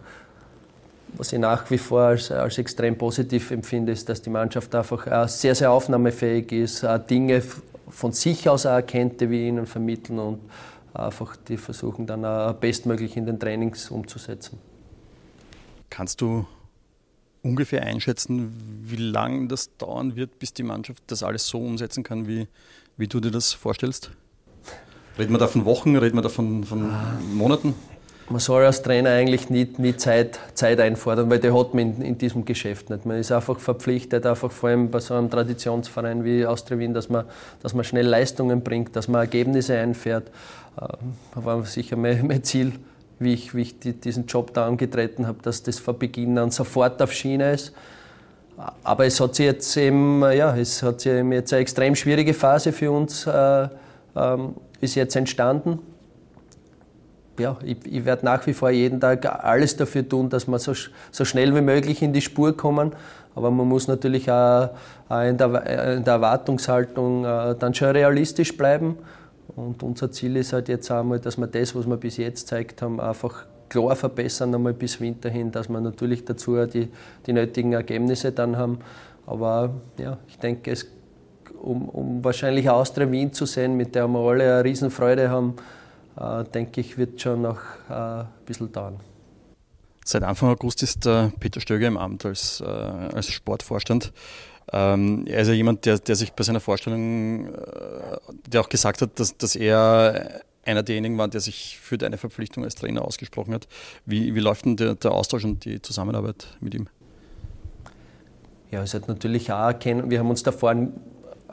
was 1.14 1.34
ich 1.34 1.40
nach 1.40 1.70
wie 1.72 1.78
vor 1.78 2.02
als, 2.02 2.32
als 2.32 2.58
extrem 2.58 2.98
positiv 2.98 3.52
empfinde, 3.52 3.92
ist, 3.92 4.08
dass 4.10 4.22
die 4.22 4.30
Mannschaft 4.30 4.74
einfach 4.76 5.28
sehr, 5.28 5.56
sehr 5.56 5.72
aufnahmefähig 5.72 6.52
ist, 6.52 6.86
Dinge 7.10 7.42
von 7.90 8.12
sich 8.12 8.48
aus 8.48 8.66
erkennt, 8.66 9.20
die 9.22 9.30
wir 9.30 9.40
ihnen 9.40 9.66
vermitteln 9.66 10.20
und 10.20 10.40
einfach 10.94 11.36
die 11.36 11.58
versuchen 11.58 12.06
dann 12.06 12.26
auch 12.26 12.54
bestmöglich 12.54 13.18
in 13.18 13.26
den 13.26 13.40
Trainings 13.40 13.90
umzusetzen. 13.90 14.60
Kannst 15.90 16.22
du 16.22 16.46
ungefähr 17.42 17.84
einschätzen, 17.84 18.52
wie 18.84 18.98
lange 18.98 19.48
das 19.48 19.76
dauern 19.78 20.16
wird, 20.16 20.40
bis 20.40 20.54
die 20.54 20.64
Mannschaft 20.64 21.04
das 21.08 21.24
alles 21.24 21.48
so 21.48 21.60
umsetzen 21.60 22.04
kann, 22.04 22.28
wie, 22.28 22.48
wie 22.98 23.08
du 23.08 23.20
dir 23.20 23.32
das 23.32 23.54
vorstellst? 23.54 24.12
Reden 25.18 25.34
wir 25.34 25.40
da 25.40 25.48
von 25.48 25.66
Wochen, 25.66 25.96
reden 25.96 26.18
wir 26.18 26.22
da 26.22 26.30
von, 26.30 26.64
von 26.64 26.92
Monaten? 27.34 27.76
Man 28.32 28.40
soll 28.40 28.64
als 28.64 28.84
Trainer 28.84 29.10
eigentlich 29.10 29.50
nie, 29.50 29.68
nie 29.78 29.98
Zeit, 29.98 30.40
Zeit 30.54 30.80
einfordern, 30.80 31.32
weil 31.32 31.40
die 31.40 31.52
hat 31.52 31.74
man 31.74 31.96
in, 31.96 32.02
in, 32.04 32.18
diesem 32.20 32.46
Geschäft 32.46 32.92
nicht. 32.92 33.04
Man 33.04 33.18
ist 33.18 33.32
einfach 33.32 33.60
verpflichtet, 33.60 34.24
einfach 34.28 34.52
vor 34.52 34.70
allem 34.70 34.92
bei 34.92 35.00
so 35.00 35.16
einem 35.16 35.32
Traditionsverein 35.32 36.24
wie 36.24 36.46
Austria 36.46 36.78
Wien, 36.78 36.94
dass 36.94 37.10
man, 37.10 37.26
dass 37.64 37.74
man 37.74 37.84
schnell 37.84 38.06
Leistungen 38.06 38.62
bringt, 38.62 38.96
dass 38.96 39.08
man 39.08 39.22
Ergebnisse 39.22 39.80
einfährt. 39.80 40.30
Das 40.76 41.42
äh, 41.42 41.46
war 41.46 41.66
sicher 41.66 41.96
mein, 41.96 42.28
mein 42.28 42.44
Ziel, 42.44 42.74
wie 43.18 43.34
ich, 43.34 43.56
wie 43.56 43.64
ich 43.64 43.80
die, 43.80 43.94
diesen 43.94 44.28
Job 44.28 44.54
da 44.54 44.68
angetreten 44.68 45.26
habe, 45.26 45.40
dass 45.42 45.64
das 45.64 45.80
von 45.80 45.98
Beginn 45.98 46.38
an 46.38 46.52
sofort 46.52 47.02
auf 47.02 47.12
Schiene 47.12 47.54
ist. 47.54 47.74
Aber 48.84 49.06
es 49.06 49.20
hat 49.20 49.36
sich 49.36 49.46
jetzt 49.46 49.76
eben, 49.76 50.22
ja, 50.22 50.56
es 50.56 50.84
hat 50.84 51.02
sich 51.02 51.14
jetzt 51.14 51.54
eine 51.54 51.62
extrem 51.62 51.96
schwierige 51.96 52.36
Phase 52.36 52.74
für 52.74 52.92
uns 52.92 53.26
äh, 53.26 53.70
ähm, 54.16 54.56
ist 54.82 54.96
jetzt 54.96 55.16
entstanden. 55.16 55.80
Ja, 57.40 57.58
ich, 57.64 57.78
ich 57.86 58.06
werde 58.06 58.26
nach 58.26 58.46
wie 58.46 58.54
vor 58.54 58.70
jeden 58.70 59.00
Tag 59.00 59.26
alles 59.44 59.76
dafür 59.76 60.08
tun, 60.08 60.30
dass 60.30 60.48
wir 60.48 60.60
so, 60.60 60.74
so 61.12 61.26
schnell 61.26 61.56
wie 61.56 61.62
möglich 61.62 62.02
in 62.02 62.14
die 62.14 62.22
Spur 62.22 62.56
kommen. 62.56 62.92
Aber 63.36 63.52
man 63.52 63.68
muss 63.68 63.88
natürlich 63.88 64.30
auch, 64.30 64.70
auch 65.08 65.22
in, 65.22 65.38
der, 65.38 65.96
in 65.96 66.04
der 66.04 66.14
Erwartungshaltung 66.16 67.26
äh, 67.26 67.56
dann 67.58 67.74
schon 67.74 67.90
realistisch 67.90 68.56
bleiben 68.58 68.98
und 69.60 69.84
unser 69.84 70.12
Ziel 70.12 70.38
ist 70.38 70.54
halt 70.54 70.70
jetzt 70.70 70.90
einmal, 70.92 71.20
dass 71.20 71.38
wir 71.38 71.48
das, 71.48 71.76
was 71.76 71.86
wir 71.86 71.98
bis 71.98 72.18
jetzt 72.18 72.44
gezeigt 72.44 72.82
haben, 72.82 73.00
einfach 73.00 73.46
klar 73.68 73.96
verbessern, 73.96 74.54
einmal 74.56 74.74
bis 74.74 75.00
Winter 75.02 75.30
hin, 75.30 75.52
dass 75.52 75.70
wir 75.70 75.82
natürlich 75.82 76.26
dazu 76.26 76.66
die, 76.66 76.88
die 77.26 77.34
nötigen 77.34 77.74
Ergebnisse 77.74 78.32
dann 78.32 78.58
haben. 78.58 78.80
Aber 79.26 79.72
ja, 79.98 80.18
ich 80.28 80.40
denke, 80.40 80.72
es, 80.72 80.88
um, 81.62 81.90
um 81.90 82.24
wahrscheinlich 82.24 82.70
Austria 82.70 83.12
Wien 83.12 83.34
zu 83.34 83.46
sehen, 83.46 83.76
mit 83.76 83.96
der 83.96 84.08
wir 84.08 84.20
alle 84.20 84.44
eine 84.44 84.64
Riesenfreude 84.64 85.30
haben, 85.30 85.56
äh, 85.58 85.79
denke 86.54 86.82
ich, 86.82 86.98
wird 86.98 87.22
schon 87.22 87.42
noch 87.42 87.60
äh, 87.90 87.94
ein 87.94 88.28
bisschen 88.46 88.72
dauern. 88.72 89.00
Seit 90.06 90.24
Anfang 90.24 90.50
August 90.50 90.82
ist 90.84 91.06
äh, 91.06 91.30
Peter 91.40 91.62
Stöger 91.62 91.88
im 91.88 91.98
Amt 91.98 92.26
als, 92.26 92.62
äh, 92.62 92.66
als 92.66 93.28
Sportvorstand. 93.28 94.12
Ähm, 94.72 95.26
er 95.28 95.42
ist 95.42 95.48
ja 95.48 95.54
jemand, 95.54 95.86
der, 95.86 96.00
der 96.00 96.16
sich 96.16 96.34
bei 96.34 96.44
seiner 96.44 96.60
Vorstellung, 96.60 97.48
äh, 97.48 98.18
der 98.48 98.62
auch 98.62 98.70
gesagt 98.70 99.02
hat, 99.02 99.20
dass, 99.20 99.38
dass 99.38 99.56
er 99.56 100.42
einer 100.66 100.84
derjenigen 100.84 101.18
war, 101.18 101.28
der 101.28 101.42
sich 101.42 101.80
für 101.80 101.98
deine 101.98 102.18
Verpflichtung 102.18 102.64
als 102.64 102.76
Trainer 102.76 103.04
ausgesprochen 103.04 103.54
hat. 103.54 103.68
Wie, 104.06 104.36
wie 104.36 104.40
läuft 104.40 104.66
denn 104.66 104.78
der, 104.78 104.96
der 104.96 105.12
Austausch 105.12 105.44
und 105.46 105.66
die 105.66 105.82
Zusammenarbeit 105.82 106.48
mit 106.60 106.76
ihm? 106.76 106.88
Ja, 108.72 108.84
es 108.84 108.94
hat 108.94 109.08
natürlich 109.08 109.52
auch 109.52 109.68
erkennen, 109.68 110.10
wir 110.10 110.20
haben 110.20 110.30
uns 110.30 110.44
davor 110.44 110.76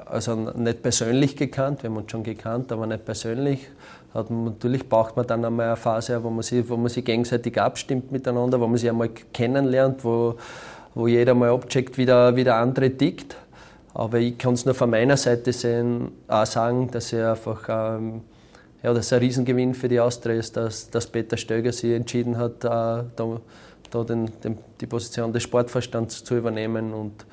also 0.06 0.34
nicht 0.34 0.82
persönlich 0.82 1.36
gekannt, 1.36 1.82
wir 1.82 1.90
haben 1.90 1.96
uns 1.96 2.10
schon 2.10 2.22
gekannt, 2.22 2.70
aber 2.72 2.86
nicht 2.86 3.04
persönlich. 3.04 3.68
Hat 4.16 4.30
man, 4.30 4.44
natürlich 4.44 4.88
braucht 4.88 5.16
man 5.16 5.26
dann 5.26 5.44
einmal 5.44 5.66
eine 5.66 5.76
Phase, 5.76 6.22
wo 6.22 6.30
man, 6.30 6.42
sich, 6.42 6.68
wo 6.68 6.76
man 6.76 6.88
sich 6.88 7.04
gegenseitig 7.04 7.60
abstimmt 7.60 8.10
miteinander, 8.10 8.60
wo 8.60 8.66
man 8.66 8.78
sich 8.78 8.88
einmal 8.88 9.10
kennenlernt, 9.10 10.04
wo, 10.04 10.36
wo 10.94 11.06
jeder 11.06 11.34
mal 11.34 11.50
abcheckt, 11.50 11.98
wie 11.98 12.06
der, 12.06 12.34
wie 12.34 12.44
der 12.44 12.56
andere 12.56 12.90
tickt. 12.90 13.36
Aber 13.92 14.18
ich 14.18 14.38
kann 14.38 14.54
es 14.54 14.64
nur 14.64 14.74
von 14.74 14.90
meiner 14.90 15.16
Seite 15.16 15.52
sehen, 15.52 16.12
auch 16.28 16.46
sagen, 16.46 16.90
dass 16.90 17.12
er 17.12 17.32
einfach 17.32 17.66
ähm, 17.68 18.22
ja, 18.82 18.94
dass 18.94 19.12
ein 19.12 19.18
Riesengewinn 19.18 19.74
für 19.74 19.88
die 19.88 19.98
Austria 19.98 20.36
ist, 20.36 20.56
dass, 20.56 20.88
dass 20.90 21.08
Peter 21.08 21.36
Stöger 21.36 21.72
sich 21.72 21.92
entschieden 21.92 22.38
hat, 22.38 22.64
äh, 22.64 22.68
da, 22.68 23.40
da 23.90 24.04
den, 24.04 24.30
den, 24.44 24.58
die 24.80 24.86
Position 24.86 25.32
des 25.32 25.42
Sportverstands 25.42 26.22
zu 26.22 26.36
übernehmen. 26.36 26.92
Und 26.92 27.26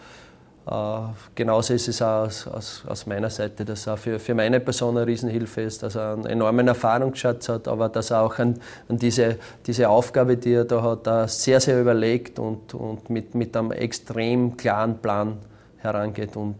genauso 1.35 1.73
ist 1.73 1.89
es 1.89 2.01
auch 2.01 2.25
aus, 2.25 2.47
aus, 2.47 2.83
aus, 2.87 3.05
meiner 3.05 3.29
Seite, 3.29 3.65
dass 3.65 3.85
er 3.85 3.97
für, 3.97 4.17
für 4.17 4.33
meine 4.33 4.61
Person 4.61 4.95
eine 4.95 5.05
Riesenhilfe 5.05 5.61
ist, 5.61 5.83
dass 5.83 5.95
er 5.95 6.13
einen 6.13 6.25
enormen 6.25 6.67
Erfahrungsschatz 6.69 7.49
hat, 7.49 7.67
aber 7.67 7.89
dass 7.89 8.11
er 8.11 8.21
auch 8.21 8.39
an, 8.39 8.59
an 8.87 8.97
diese, 8.97 9.37
diese 9.65 9.89
Aufgabe, 9.89 10.37
die 10.37 10.53
er 10.53 10.63
da 10.63 10.81
hat, 10.81 11.29
sehr, 11.29 11.59
sehr 11.59 11.81
überlegt 11.81 12.39
und, 12.39 12.73
und 12.73 13.09
mit, 13.09 13.35
mit 13.35 13.57
einem 13.57 13.73
extrem 13.73 14.55
klaren 14.55 14.99
Plan 14.99 15.37
herangeht. 15.79 16.37
Und 16.37 16.57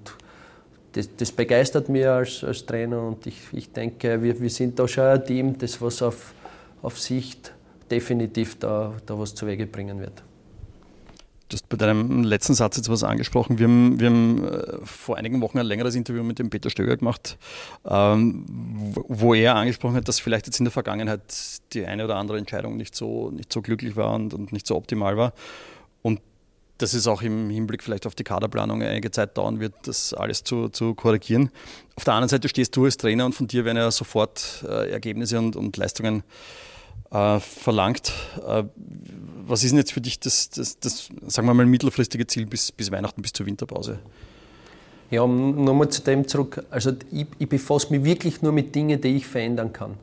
das, 0.91 1.09
das 1.15 1.31
begeistert 1.31 1.87
mich 1.87 2.05
als, 2.05 2.43
als 2.43 2.65
Trainer 2.65 3.01
und 3.01 3.25
ich, 3.25 3.39
ich 3.53 3.71
denke, 3.71 4.21
wir, 4.21 4.39
wir 4.39 4.49
sind 4.49 4.77
da 4.79 4.87
schon 4.87 5.05
ein 5.05 5.25
Team, 5.25 5.57
das 5.57 5.81
was 5.81 6.01
auf, 6.01 6.33
auf 6.81 6.99
Sicht 6.99 7.53
definitiv 7.89 8.59
da, 8.59 8.93
da 9.05 9.17
was 9.17 9.33
zu 9.33 9.47
Wege 9.47 9.65
bringen 9.65 9.99
wird. 10.01 10.23
Du 11.53 11.57
hast 11.57 11.69
bei 11.69 11.77
deinem 11.77 12.23
letzten 12.23 12.55
Satz 12.55 12.77
jetzt 12.77 12.89
was 12.89 13.03
angesprochen. 13.03 13.59
Wir 13.59 13.67
haben, 13.67 13.99
wir 13.99 14.07
haben 14.07 14.43
äh, 14.43 14.77
vor 14.85 15.17
einigen 15.17 15.39
Wochen 15.39 15.59
ein 15.59 15.67
längeres 15.67 15.93
Interview 15.93 16.23
mit 16.23 16.39
dem 16.39 16.49
Peter 16.49 16.71
Stöger 16.71 16.97
gemacht, 16.97 17.37
ähm, 17.85 18.43
wo 19.07 19.35
er 19.35 19.55
angesprochen 19.55 19.95
hat, 19.95 20.07
dass 20.07 20.19
vielleicht 20.19 20.47
jetzt 20.47 20.57
in 20.57 20.65
der 20.65 20.71
Vergangenheit 20.71 21.21
die 21.73 21.85
eine 21.85 22.05
oder 22.05 22.15
andere 22.15 22.39
Entscheidung 22.39 22.75
nicht 22.75 22.95
so, 22.95 23.29
nicht 23.29 23.53
so 23.53 23.61
glücklich 23.61 23.95
war 23.95 24.15
und, 24.15 24.33
und 24.33 24.51
nicht 24.51 24.65
so 24.65 24.75
optimal 24.75 25.15
war. 25.15 25.33
Und 26.01 26.21
dass 26.79 26.95
es 26.95 27.05
auch 27.05 27.21
im 27.21 27.51
Hinblick 27.51 27.83
vielleicht 27.83 28.07
auf 28.07 28.15
die 28.15 28.23
Kaderplanung 28.23 28.81
einige 28.81 29.11
Zeit 29.11 29.37
dauern 29.37 29.59
wird, 29.59 29.75
das 29.83 30.15
alles 30.15 30.43
zu, 30.43 30.69
zu 30.69 30.95
korrigieren. 30.95 31.51
Auf 31.97 32.03
der 32.03 32.15
anderen 32.15 32.29
Seite 32.29 32.49
stehst 32.49 32.75
du 32.75 32.85
als 32.85 32.97
Trainer 32.97 33.27
und 33.27 33.35
von 33.35 33.45
dir 33.45 33.63
werden 33.63 33.77
ja 33.77 33.91
sofort 33.91 34.65
äh, 34.67 34.89
Ergebnisse 34.89 35.37
und, 35.37 35.55
und 35.55 35.77
Leistungen 35.77 36.21
äh, 36.21 36.72
verlangt. 37.39 38.11
Äh, 38.47 38.63
was 39.45 39.63
ist 39.63 39.71
denn 39.71 39.77
jetzt 39.77 39.91
für 39.93 40.01
dich 40.01 40.19
das, 40.19 40.49
das, 40.49 40.79
das, 40.79 41.09
sagen 41.27 41.47
wir 41.47 41.53
mal, 41.53 41.65
mittelfristige 41.65 42.25
Ziel 42.27 42.45
bis, 42.45 42.71
bis 42.71 42.91
Weihnachten, 42.91 43.21
bis 43.21 43.33
zur 43.33 43.45
Winterpause? 43.45 43.99
Ja, 45.11 45.27
nochmal 45.27 45.89
zu 45.89 46.01
dem 46.01 46.27
zurück. 46.27 46.65
Also 46.71 46.93
ich, 47.11 47.27
ich 47.37 47.47
befasse 47.47 47.93
mich 47.93 48.03
wirklich 48.03 48.41
nur 48.41 48.51
mit 48.51 48.73
Dingen, 48.73 48.99
die 48.99 49.09
ich 49.09 49.27
verändern 49.27 49.71
kann. 49.71 49.95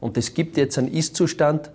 Und 0.00 0.16
es 0.16 0.34
gibt 0.34 0.56
jetzt 0.56 0.76
einen 0.76 0.88
Ist-Zustand 0.88 1.70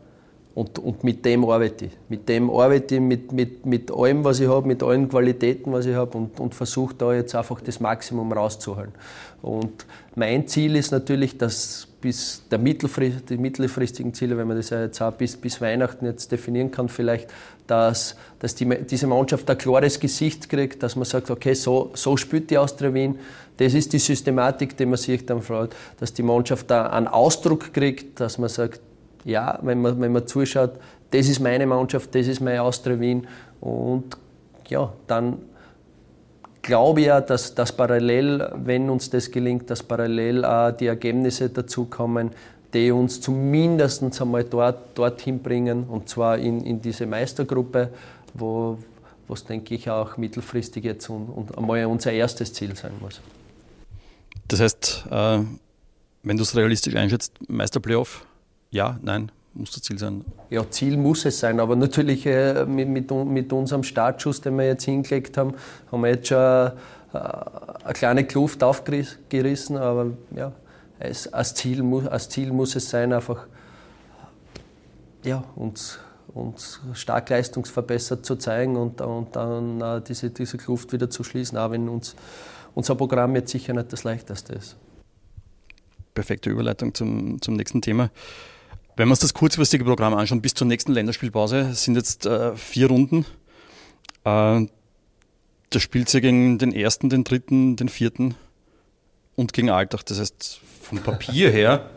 und, 0.55 0.77
und 0.79 1.03
mit 1.03 1.23
dem 1.23 1.45
arbeite 1.45 1.85
ich. 1.85 1.91
Mit 2.09 2.27
dem 2.27 2.49
arbeite 2.49 2.95
ich, 2.95 3.01
mit, 3.01 3.31
mit, 3.31 3.65
mit 3.65 3.91
allem, 3.91 4.23
was 4.23 4.39
ich 4.39 4.49
habe, 4.49 4.67
mit 4.67 4.83
allen 4.83 5.07
Qualitäten, 5.07 5.71
was 5.71 5.85
ich 5.85 5.95
habe 5.95 6.17
und, 6.17 6.39
und 6.39 6.53
versuche 6.53 6.95
da 6.95 7.13
jetzt 7.13 7.33
einfach 7.33 7.61
das 7.61 7.79
Maximum 7.79 8.33
rauszuholen. 8.33 8.91
Und 9.41 9.85
mein 10.15 10.47
Ziel 10.47 10.75
ist 10.75 10.91
natürlich, 10.91 11.37
dass 11.37 11.88
bis 12.01 12.43
der 12.49 12.59
Mittelfrist, 12.59 13.29
die 13.29 13.37
mittelfristigen 13.37 14.13
Ziele, 14.13 14.37
wenn 14.37 14.47
man 14.47 14.57
das 14.57 14.69
jetzt 14.69 15.01
auch 15.01 15.11
bis, 15.13 15.35
bis 15.35 15.59
Weihnachten 15.59 16.05
jetzt 16.05 16.31
definieren 16.31 16.71
kann, 16.71 16.89
vielleicht, 16.89 17.29
dass, 17.67 18.15
dass 18.39 18.55
die, 18.55 18.65
diese 18.85 19.07
Mannschaft 19.07 19.49
ein 19.49 19.57
klares 19.57 19.99
Gesicht 19.99 20.49
kriegt, 20.49 20.81
dass 20.81 20.95
man 20.95 21.05
sagt, 21.05 21.29
okay, 21.29 21.53
so, 21.53 21.91
so 21.93 22.17
spielt 22.17 22.49
die 22.49 22.57
Austria 22.57 22.93
Wien. 22.93 23.19
Das 23.57 23.73
ist 23.73 23.91
die 23.91 23.99
Systematik, 23.99 24.77
die 24.77 24.85
man 24.85 24.97
sich 24.97 25.25
dann 25.25 25.41
freut, 25.41 25.75
dass 25.99 26.13
die 26.13 26.23
Mannschaft 26.23 26.71
da 26.71 26.87
einen 26.87 27.07
Ausdruck 27.07 27.73
kriegt, 27.73 28.19
dass 28.19 28.37
man 28.37 28.49
sagt, 28.49 28.79
ja, 29.25 29.59
wenn 29.61 29.81
man, 29.81 29.99
wenn 29.99 30.13
man 30.13 30.25
zuschaut, 30.25 30.71
das 31.11 31.27
ist 31.27 31.39
meine 31.39 31.65
Mannschaft, 31.65 32.15
das 32.15 32.27
ist 32.27 32.39
meine 32.39 32.61
Austria 32.61 32.99
Wien. 32.99 33.27
Und 33.59 34.15
ja, 34.69 34.93
dann 35.07 35.39
glaube 36.61 37.01
ja, 37.01 37.21
dass, 37.21 37.55
dass 37.55 37.71
parallel, 37.71 38.51
wenn 38.55 38.89
uns 38.89 39.09
das 39.09 39.31
gelingt, 39.31 39.69
dass 39.69 39.83
parallel 39.83 40.45
auch 40.45 40.71
die 40.71 40.87
Ergebnisse 40.87 41.49
dazukommen, 41.49 42.31
die 42.73 42.91
uns 42.91 43.19
zumindest 43.21 44.03
einmal 44.21 44.43
dort, 44.43 44.97
dorthin 44.97 45.41
bringen, 45.41 45.85
und 45.85 46.07
zwar 46.09 46.37
in, 46.37 46.63
in 46.65 46.81
diese 46.81 47.05
Meistergruppe, 47.05 47.89
wo 48.33 48.77
was 49.29 49.45
denke 49.45 49.75
ich 49.75 49.89
auch 49.89 50.17
mittelfristig 50.17 50.83
jetzt 50.83 51.07
und, 51.09 51.29
und 51.29 51.57
einmal 51.57 51.85
unser 51.85 52.11
erstes 52.11 52.51
Ziel 52.51 52.75
sein 52.75 52.93
muss. 52.99 53.21
Das 54.47 54.59
heißt, 54.59 55.05
äh, 55.09 55.39
wenn 56.23 56.37
du 56.37 56.43
es 56.43 56.55
realistisch 56.55 56.95
einschätzt, 56.95 57.33
Meisterplayoff, 57.47 58.25
ja, 58.71 58.99
nein, 59.03 59.31
muss 59.53 59.71
das 59.71 59.83
Ziel 59.83 59.97
sein? 59.97 60.23
Ja, 60.49 60.69
Ziel 60.69 60.97
muss 60.97 61.25
es 61.25 61.39
sein, 61.39 61.59
aber 61.59 61.75
natürlich 61.75 62.25
äh, 62.25 62.65
mit, 62.65 62.87
mit, 62.87 63.11
mit, 63.11 63.53
unserem 63.53 63.83
Startschuss, 63.83 64.41
den 64.41 64.57
wir 64.57 64.65
jetzt 64.65 64.85
hingelegt 64.85 65.37
haben, 65.37 65.53
haben 65.91 66.01
wir 66.01 66.09
jetzt 66.09 66.27
schon 66.27 66.37
äh, 66.37 66.71
eine 67.13 67.93
kleine 67.93 68.25
Kluft 68.25 68.63
aufgerissen, 68.63 69.77
aber 69.77 70.11
ja, 70.35 70.51
es, 70.99 71.31
als, 71.33 71.55
Ziel, 71.55 72.07
als 72.09 72.29
Ziel 72.29 72.51
muss 72.51 72.75
es 72.75 72.89
sein, 72.89 73.13
einfach 73.13 73.47
ja, 75.23 75.43
uns, 75.55 75.99
uns 76.33 76.79
stark 76.93 77.29
leistungsverbessert 77.29 78.25
zu 78.25 78.35
zeigen 78.35 78.75
und, 78.77 79.01
und 79.01 79.35
dann 79.35 79.81
äh, 79.81 80.01
diese, 80.01 80.29
diese 80.29 80.57
Kluft 80.57 80.93
wieder 80.93 81.09
zu 81.09 81.23
schließen, 81.23 81.57
auch 81.57 81.71
wenn 81.71 81.89
uns 81.89 82.15
unser 82.75 82.95
Programm 82.95 83.35
jetzt 83.35 83.51
sicher 83.51 83.73
nicht 83.73 83.91
das 83.91 84.03
leichteste 84.03 84.53
ist. 84.53 84.77
Perfekte 86.13 86.49
Überleitung 86.49 86.93
zum, 86.93 87.41
zum 87.41 87.55
nächsten 87.55 87.81
Thema. 87.81 88.09
Wenn 88.99 89.07
wir 89.07 89.11
uns 89.11 89.19
das 89.19 89.33
kurzfristige 89.33 89.85
Programm 89.85 90.13
anschauen, 90.13 90.41
bis 90.41 90.55
zur 90.55 90.67
nächsten 90.67 90.91
Länderspielpause 90.91 91.73
sind 91.73 91.95
jetzt 91.95 92.25
äh, 92.25 92.53
vier 92.57 92.87
Runden. 92.87 93.25
Äh, 94.25 94.65
da 95.69 95.79
spielt 95.79 96.09
sie 96.09 96.19
gegen 96.19 96.57
den 96.57 96.73
ersten, 96.73 97.09
den 97.09 97.23
dritten, 97.23 97.77
den 97.77 97.87
vierten 97.87 98.35
und 99.37 99.53
gegen 99.53 99.69
Alltag. 99.69 100.05
Das 100.05 100.19
heißt, 100.19 100.59
vom 100.81 100.97
Papier 100.99 101.49
her, 101.53 101.89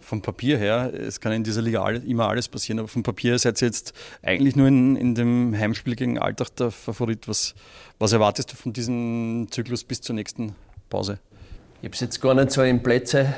vom 0.00 0.22
Papier 0.22 0.56
her, 0.56 0.92
es 0.94 1.18
kann 1.18 1.32
in 1.32 1.42
dieser 1.42 1.62
Liga 1.62 1.84
immer 1.88 2.28
alles 2.28 2.46
passieren, 2.46 2.78
aber 2.78 2.86
vom 2.86 3.02
Papier 3.02 3.32
her 3.32 3.38
seid 3.40 3.60
ihr 3.60 3.66
jetzt 3.66 3.92
eigentlich 4.22 4.54
nur 4.54 4.68
in, 4.68 4.94
in 4.94 5.16
dem 5.16 5.52
Heimspiel 5.58 5.96
gegen 5.96 6.16
Alltag 6.16 6.54
der 6.54 6.70
Favorit. 6.70 7.26
Was, 7.26 7.56
was 7.98 8.12
erwartest 8.12 8.52
du 8.52 8.56
von 8.56 8.72
diesem 8.72 9.48
Zyklus 9.50 9.82
bis 9.82 10.00
zur 10.00 10.14
nächsten 10.14 10.54
Pause? 10.90 11.18
Ich 11.82 11.86
habe 11.86 11.94
es 11.94 12.00
jetzt 12.00 12.20
gar 12.20 12.34
nicht 12.34 12.52
so 12.52 12.62
in 12.62 12.84
Plätze 12.84 13.34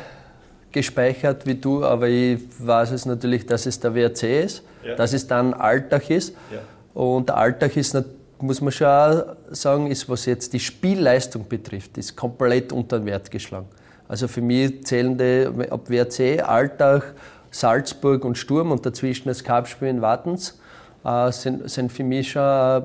gespeichert 0.73 1.47
wie 1.47 1.55
du, 1.55 1.85
aber 1.85 2.09
ich 2.09 2.41
weiß 2.59 2.93
es 2.93 3.07
natürlich, 3.07 3.47
dass 3.47 3.67
es 3.67 3.79
der 3.79 3.95
WRC 3.95 4.45
ist, 4.45 4.63
ja. 4.85 4.95
dass 4.95 5.13
es 5.13 5.27
dann 5.27 5.55
Alltag 5.55 6.11
ist. 6.11 6.35
Ja. 6.53 6.61
Und 7.01 7.29
der 7.29 7.37
Alltag 7.37 7.77
ist, 7.77 7.97
muss 8.41 8.61
man 8.61 8.73
schon 8.73 8.87
auch 8.87 9.37
sagen, 9.51 9.87
ist, 9.91 10.09
was 10.09 10.27
jetzt 10.27 10.53
die 10.53 10.61
Spielleistung 10.61 11.49
betrifft, 11.49 11.97
ist 11.99 12.17
komplett 12.17 12.73
unter 12.73 12.99
den 12.99 13.07
Wert 13.07 13.31
geschlagen. 13.31 13.67
Also 14.09 14.29
für 14.29 14.43
mich 14.43 14.85
zählen 14.85 15.17
die, 15.17 15.49
ob 15.71 15.89
WRC, 15.89 16.43
Alltag, 16.47 17.15
Salzburg 17.51 18.25
und 18.25 18.37
Sturm 18.37 18.73
und 18.73 18.85
dazwischen 18.85 19.29
das 19.29 19.45
Cup-Spiel 19.45 19.89
in 19.89 20.03
Wartens, 20.03 20.59
äh, 21.05 21.31
sind, 21.33 21.71
sind 21.71 21.93
für 21.93 22.05
mich 22.05 22.33
schon 22.33 22.85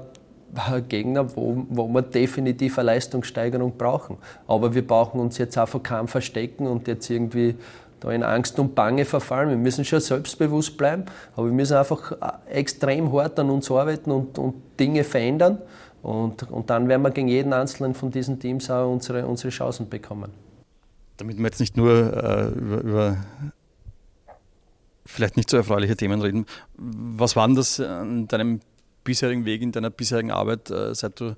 Gegner, 0.88 1.36
wo, 1.36 1.66
wo 1.70 1.88
wir 1.88 2.02
definitiv 2.02 2.80
eine 2.80 2.88
Leistungssteigerung 2.88 3.78
brauchen. 3.78 4.18
Aber 4.48 4.74
wir 4.74 4.86
brauchen 4.86 5.20
uns 5.20 5.38
jetzt 5.38 5.58
auch 5.58 5.68
vor 5.68 5.84
keinem 5.84 6.08
verstecken 6.08 6.68
und 6.68 6.88
jetzt 6.88 7.10
irgendwie 7.10 7.56
da 8.00 8.12
in 8.12 8.24
Angst 8.24 8.60
und 8.60 8.76
Bange 8.76 9.06
verfallen. 9.06 9.50
Wir 9.50 9.58
müssen 9.58 9.84
schon 9.84 10.00
selbstbewusst 10.00 10.78
bleiben, 10.78 11.06
aber 11.36 11.48
wir 11.48 11.54
müssen 11.54 11.78
einfach 11.78 12.16
extrem 12.50 13.12
hart 13.12 13.40
an 13.40 13.50
uns 13.50 13.70
arbeiten 13.72 14.12
und, 14.12 14.38
und 14.38 14.56
Dinge 14.80 15.04
verändern. 15.04 15.60
Und, 16.04 16.50
und 16.52 16.70
dann 16.70 16.88
werden 16.88 17.02
wir 17.02 17.12
gegen 17.12 17.28
jeden 17.28 17.54
einzelnen 17.54 17.94
von 17.94 18.12
diesen 18.12 18.40
Teams 18.40 18.70
auch 18.70 18.92
unsere, 18.92 19.26
unsere 19.26 19.50
Chancen 19.50 19.90
bekommen. 19.90 20.32
Damit 21.18 21.38
wir 21.38 21.46
jetzt 21.46 21.60
nicht 21.60 21.76
nur 21.76 21.92
äh, 21.92 22.48
über, 22.50 22.82
über 22.82 23.18
vielleicht 25.06 25.38
nicht 25.38 25.50
so 25.50 25.58
erfreuliche 25.58 25.98
Themen 25.98 26.22
reden, 26.22 26.46
was 26.78 27.36
war 27.36 27.48
denn 27.48 27.56
das 27.56 27.80
an 27.80 28.28
deinem 28.28 28.60
bisherigen 29.08 29.46
Weg, 29.46 29.62
in 29.62 29.72
deiner 29.72 29.89
bisherigen 29.89 30.32
Arbeit, 30.32 30.70
äh, 30.70 30.93
seit 30.93 31.20
du 31.20 31.36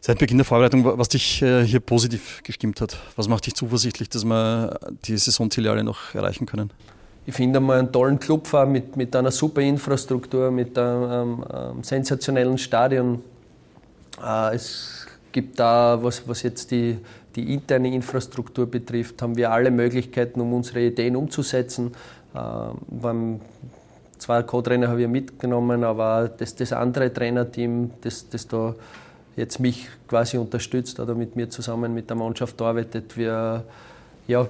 seit 0.00 0.18
Beginn 0.20 0.38
der 0.38 0.44
Vorbereitung, 0.44 0.84
was 0.84 1.08
dich 1.08 1.42
äh, 1.42 1.64
hier 1.64 1.80
positiv 1.80 2.40
gestimmt 2.44 2.80
hat? 2.80 2.96
Was 3.16 3.26
macht 3.26 3.46
dich 3.46 3.54
zuversichtlich, 3.54 4.08
dass 4.08 4.24
wir 4.24 4.78
die 5.04 5.18
Saisonziele 5.18 5.70
alle 5.72 5.82
noch 5.82 6.14
erreichen 6.14 6.46
können? 6.46 6.70
Ich 7.26 7.34
finde 7.34 7.58
mal 7.58 7.80
einen 7.80 7.90
tollen 7.90 8.20
Club 8.20 8.48
mit, 8.68 8.96
mit 8.96 9.14
einer 9.16 9.32
super 9.32 9.60
Infrastruktur, 9.60 10.52
mit 10.52 10.78
einem, 10.78 11.42
einem 11.42 11.82
sensationellen 11.82 12.58
Stadion. 12.58 13.22
Äh, 14.24 14.54
es 14.54 15.06
gibt 15.32 15.58
da, 15.58 15.98
was, 16.00 16.26
was 16.28 16.42
jetzt 16.42 16.70
die, 16.70 16.98
die 17.34 17.52
interne 17.52 17.92
Infrastruktur 17.92 18.66
betrifft, 18.66 19.20
haben 19.20 19.36
wir 19.36 19.50
alle 19.50 19.72
Möglichkeiten, 19.72 20.40
um 20.40 20.52
unsere 20.52 20.86
Ideen 20.86 21.16
umzusetzen. 21.16 21.92
Beim 22.32 23.40
zwei 24.18 24.42
Co-Trainer 24.42 24.88
habe 24.88 25.02
ich 25.02 25.08
mitgenommen, 25.08 25.84
aber 25.84 26.30
das, 26.36 26.54
das 26.54 26.72
andere 26.72 27.12
Trainerteam, 27.12 27.90
das, 28.00 28.28
das 28.28 28.46
da 28.46 28.74
jetzt 29.36 29.60
mich 29.60 29.88
quasi 30.08 30.36
unterstützt 30.36 30.98
oder 31.00 31.14
mit 31.14 31.36
mir 31.36 31.48
zusammen 31.48 31.94
mit 31.94 32.10
der 32.10 32.16
Mannschaft 32.16 32.60
arbeitet, 32.60 33.16
wir, 33.16 33.64
ja, 34.26 34.46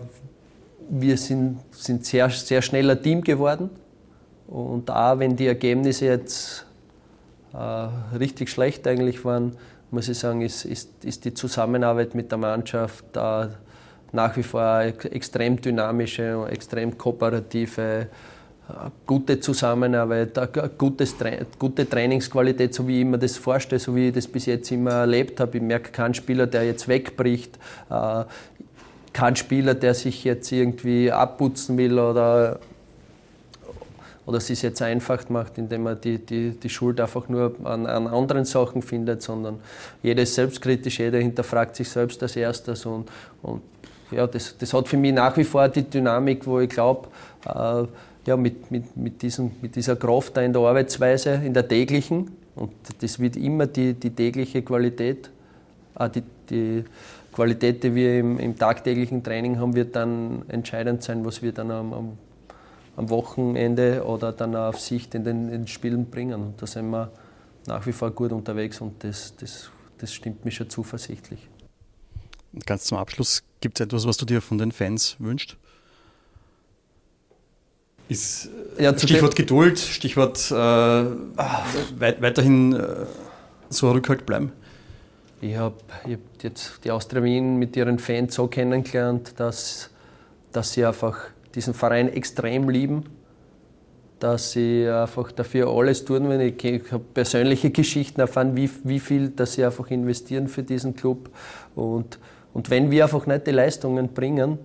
wir 0.89 1.17
sind, 1.17 1.59
sind 1.73 2.07
sehr, 2.07 2.31
sehr 2.31 2.63
schnell 2.63 2.97
Team 2.97 3.23
geworden. 3.23 3.71
Und 4.47 4.91
auch 4.91 5.19
wenn 5.19 5.37
die 5.37 5.47
Ergebnisse 5.47 6.07
jetzt 6.07 6.65
äh, 7.53 8.17
richtig 8.17 8.49
schlecht 8.49 8.87
eigentlich 8.87 9.23
waren, 9.25 9.57
muss 9.91 10.09
ich 10.09 10.19
sagen, 10.19 10.41
ist, 10.41 10.65
ist, 10.65 11.05
ist 11.05 11.25
die 11.25 11.35
Zusammenarbeit 11.35 12.15
mit 12.15 12.31
der 12.31 12.39
Mannschaft 12.39 13.05
äh, 13.15 13.49
nach 14.13 14.37
wie 14.37 14.43
vor 14.43 14.81
extrem 14.81 15.61
dynamische, 15.61 16.47
extrem 16.51 16.97
kooperative 16.97 18.07
gute 19.07 19.41
Zusammenarbeit, 19.41 20.39
eine 20.39 20.71
gute 21.59 21.89
Trainingsqualität, 21.89 22.75
so 22.75 22.87
wie 22.87 23.01
ich 23.01 23.07
mir 23.07 23.19
das 23.19 23.37
vorstelle, 23.37 23.81
so 23.81 23.95
wie 23.97 24.09
ich 24.09 24.15
das 24.15 24.27
bis 24.27 24.47
jetzt 24.47 24.71
immer 24.71 24.93
erlebt 24.93 25.41
habe. 25.41 25.57
Ich 25.57 25.63
merke 25.63 25.91
keinen 25.91 26.15
Spieler, 26.15 26.47
der 26.47 26.65
jetzt 26.65 26.87
wegbricht, 26.89 27.59
äh, 27.91 28.25
kein 29.13 29.37
Spieler, 29.37 29.75
der 29.75 29.95
sich 29.95 30.25
jetzt 30.25 30.53
irgendwie 30.53 31.11
abputzen 31.11 31.79
will 31.79 31.99
oder 31.99 32.61
oder 34.27 34.37
es 34.37 34.61
jetzt 34.61 34.83
einfach 34.83 35.27
macht, 35.31 35.57
indem 35.57 35.85
man 35.85 35.99
die, 35.99 36.19
die, 36.19 36.51
die 36.51 36.69
Schuld 36.69 37.01
einfach 37.01 37.31
nur 37.31 37.55
an, 37.65 37.87
an 37.87 38.07
anderen 38.07 38.45
Sachen 38.45 38.83
findet, 38.83 39.23
sondern 39.23 39.59
jeder 40.03 40.25
ist 40.25 40.35
selbstkritisch, 40.35 40.99
jeder 40.99 41.17
hinterfragt 41.17 41.75
sich 41.75 41.89
selbst 41.89 42.23
als 42.23 42.37
erstes 42.37 42.85
und, 42.85 43.09
und 43.41 43.63
ja, 44.11 44.27
das, 44.27 44.55
das 44.59 44.75
hat 44.75 44.87
für 44.87 44.99
mich 44.99 45.15
nach 45.15 45.35
wie 45.39 45.45
vor 45.45 45.67
die 45.69 45.83
Dynamik, 45.83 46.47
wo 46.47 46.61
ich 46.61 46.69
glaube, 46.69 47.09
äh, 47.47 47.85
ja, 48.27 48.37
mit, 48.37 48.71
mit, 48.71 48.97
mit, 48.97 49.23
diesem, 49.23 49.53
mit 49.63 49.77
dieser 49.77 49.97
Kraft 49.97 50.37
da 50.37 50.43
in 50.43 50.53
der 50.53 50.63
Arbeitsweise, 50.63 51.41
in 51.45 51.55
der 51.55 51.67
täglichen, 51.67 52.31
und 52.59 52.73
das 53.01 53.19
wird 53.21 53.37
immer 53.37 53.67
die, 53.67 53.95
die 53.95 54.11
tägliche 54.11 54.63
Qualität, 54.63 55.31
äh, 55.99 56.11
die, 56.11 56.23
die 56.51 56.85
Qualität, 57.33 57.85
die 57.85 57.95
wir 57.95 58.19
im, 58.19 58.39
im, 58.39 58.59
tagtäglichen 58.59 59.23
Training 59.23 59.59
haben, 59.59 59.75
wird 59.75 59.95
dann 59.95 60.43
entscheidend 60.49 61.03
sein, 61.03 61.25
was 61.25 61.41
wir 61.41 61.53
dann 61.53 61.71
am, 61.71 62.19
am, 62.97 63.11
Wochenende 63.11 64.05
oder 64.05 64.33
dann 64.33 64.57
auf 64.57 64.81
Sicht 64.81 65.15
in 65.15 65.23
den, 65.23 65.45
in 65.45 65.51
den, 65.51 65.69
Spielen 65.69 66.07
bringen. 66.07 66.43
Und 66.43 66.61
da 66.61 66.67
sind 66.67 66.91
wir 66.91 67.13
nach 67.67 67.87
wie 67.87 67.93
vor 67.93 68.11
gut 68.11 68.33
unterwegs 68.33 68.81
und 68.81 69.05
das, 69.05 69.37
das, 69.37 69.71
das 69.99 70.13
stimmt 70.13 70.45
mich 70.45 70.57
schon 70.57 70.69
zuversichtlich. 70.69 71.49
Ganz 72.67 72.85
zum 72.85 72.99
Abschluss, 72.99 73.45
gibt 73.61 73.79
es 73.79 73.87
etwas, 73.87 74.05
was 74.05 74.17
du 74.17 74.25
dir 74.25 74.43
von 74.43 74.59
den 74.59 74.73
Fans 74.73 75.15
wünschst? 75.21 75.57
Ist 78.09 78.49
ja, 78.79 78.97
Stichwort 78.97 79.37
Geduld, 79.37 79.79
Stichwort 79.79 80.51
äh, 80.51 80.55
weit, 80.55 82.23
weiterhin 82.23 82.75
äh, 82.75 83.05
so 83.69 83.91
Rückhalt 83.91 84.25
bleiben? 84.25 84.53
Ich 85.43 85.57
habe 85.57 85.77
hab 86.05 86.19
jetzt 86.43 86.81
die 86.85 86.91
Austria 86.91 87.23
Wien 87.23 87.59
mit 87.59 87.77
ihren 87.77 87.99
Fans 87.99 88.35
so 88.35 88.47
kennengelernt, 88.47 89.35
dass, 89.37 89.91
dass 90.53 90.73
sie 90.73 90.87
einfach 90.87 91.19
diesen 91.55 91.75
Verein 91.75 92.09
extrem 92.09 92.71
lieben, 92.71 93.05
dass 94.19 94.53
sie 94.53 94.89
einfach 94.89 95.31
dafür 95.31 95.69
alles 95.69 96.05
tun. 96.05 96.31
Wenn 96.31 96.41
ich, 96.41 96.65
ich 96.65 96.91
habe 96.91 97.05
persönliche 97.13 97.71
Geschichten 97.71 98.21
erfahren, 98.21 98.57
wie, 98.57 98.71
wie 98.85 99.01
viel 99.01 99.29
dass 99.29 99.53
sie 99.53 99.65
einfach 99.65 99.91
investieren 99.91 100.49
für 100.49 100.63
diesen 100.63 100.97
Club. 100.97 101.29
Und, 101.77 102.19
und 102.55 102.71
wenn 102.71 102.91
wir 102.91 103.05
einfach 103.05 103.27
nicht 103.27 103.47
die 103.47 103.53
Leistungen 103.53 104.09
bringen, 104.15 104.59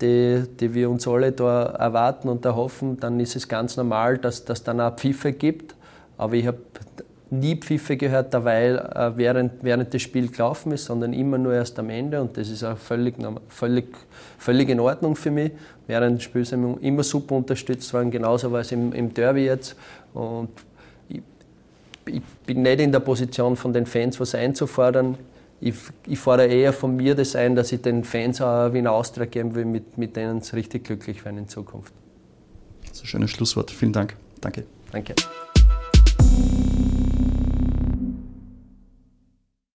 die, 0.00 0.44
die 0.60 0.74
wir 0.74 0.90
uns 0.90 1.06
alle 1.08 1.32
da 1.32 1.64
erwarten 1.64 2.28
und 2.28 2.44
erhoffen, 2.44 2.98
dann 3.00 3.18
ist 3.20 3.36
es 3.36 3.48
ganz 3.48 3.76
normal, 3.76 4.18
dass 4.18 4.44
das 4.44 4.62
dann 4.62 4.80
auch 4.80 4.94
Pfiffe 4.96 5.32
gibt. 5.32 5.74
Aber 6.18 6.34
ich 6.34 6.46
habe 6.46 6.58
nie 7.30 7.56
Pfiffe 7.56 7.96
gehört, 7.96 8.32
weil 8.44 8.76
äh, 8.76 9.16
während, 9.16 9.52
während 9.62 9.92
das 9.92 10.02
Spiel 10.02 10.28
gelaufen 10.28 10.72
ist, 10.72 10.84
sondern 10.84 11.12
immer 11.12 11.38
nur 11.38 11.54
erst 11.54 11.78
am 11.78 11.90
Ende 11.90 12.20
und 12.20 12.36
das 12.36 12.48
ist 12.48 12.62
auch 12.62 12.78
völlig, 12.78 13.16
völlig, 13.48 13.86
völlig 14.38 14.68
in 14.68 14.80
Ordnung 14.80 15.16
für 15.16 15.30
mich. 15.30 15.52
Während 15.88 16.18
des 16.18 16.24
Spiels 16.24 16.52
immer 16.52 17.02
super 17.02 17.34
unterstützt 17.36 17.92
worden, 17.92 18.10
genauso 18.10 18.50
war 18.52 18.60
es 18.60 18.72
im, 18.72 18.92
im 18.92 19.12
Derby 19.12 19.44
jetzt 19.44 19.76
und 20.14 20.50
ich, 21.08 21.22
ich 22.06 22.22
bin 22.46 22.62
nicht 22.62 22.80
in 22.80 22.92
der 22.92 23.00
Position 23.00 23.56
von 23.56 23.72
den 23.72 23.86
Fans 23.86 24.20
was 24.20 24.34
einzufordern. 24.34 25.16
Ich, 25.60 25.74
ich 26.06 26.18
fordere 26.18 26.48
eher 26.48 26.72
von 26.72 26.96
mir 26.96 27.14
das 27.14 27.34
ein, 27.34 27.54
dass 27.54 27.72
ich 27.72 27.80
den 27.80 28.04
Fans 28.04 28.40
auch 28.40 28.72
Wien 28.72 28.86
Austria 28.86 29.24
geben 29.24 29.54
will, 29.54 29.64
mit, 29.64 29.96
mit 29.96 30.16
denen 30.16 30.38
es 30.38 30.52
richtig 30.52 30.84
glücklich 30.84 31.24
werden 31.24 31.38
in 31.38 31.48
Zukunft. 31.48 31.94
Das 32.82 32.98
ist 32.98 33.04
ein 33.04 33.06
schönes 33.06 33.30
Schlusswort. 33.30 33.70
Vielen 33.70 33.92
Dank. 33.92 34.16
Danke. 34.40 34.64
Danke. 34.92 35.14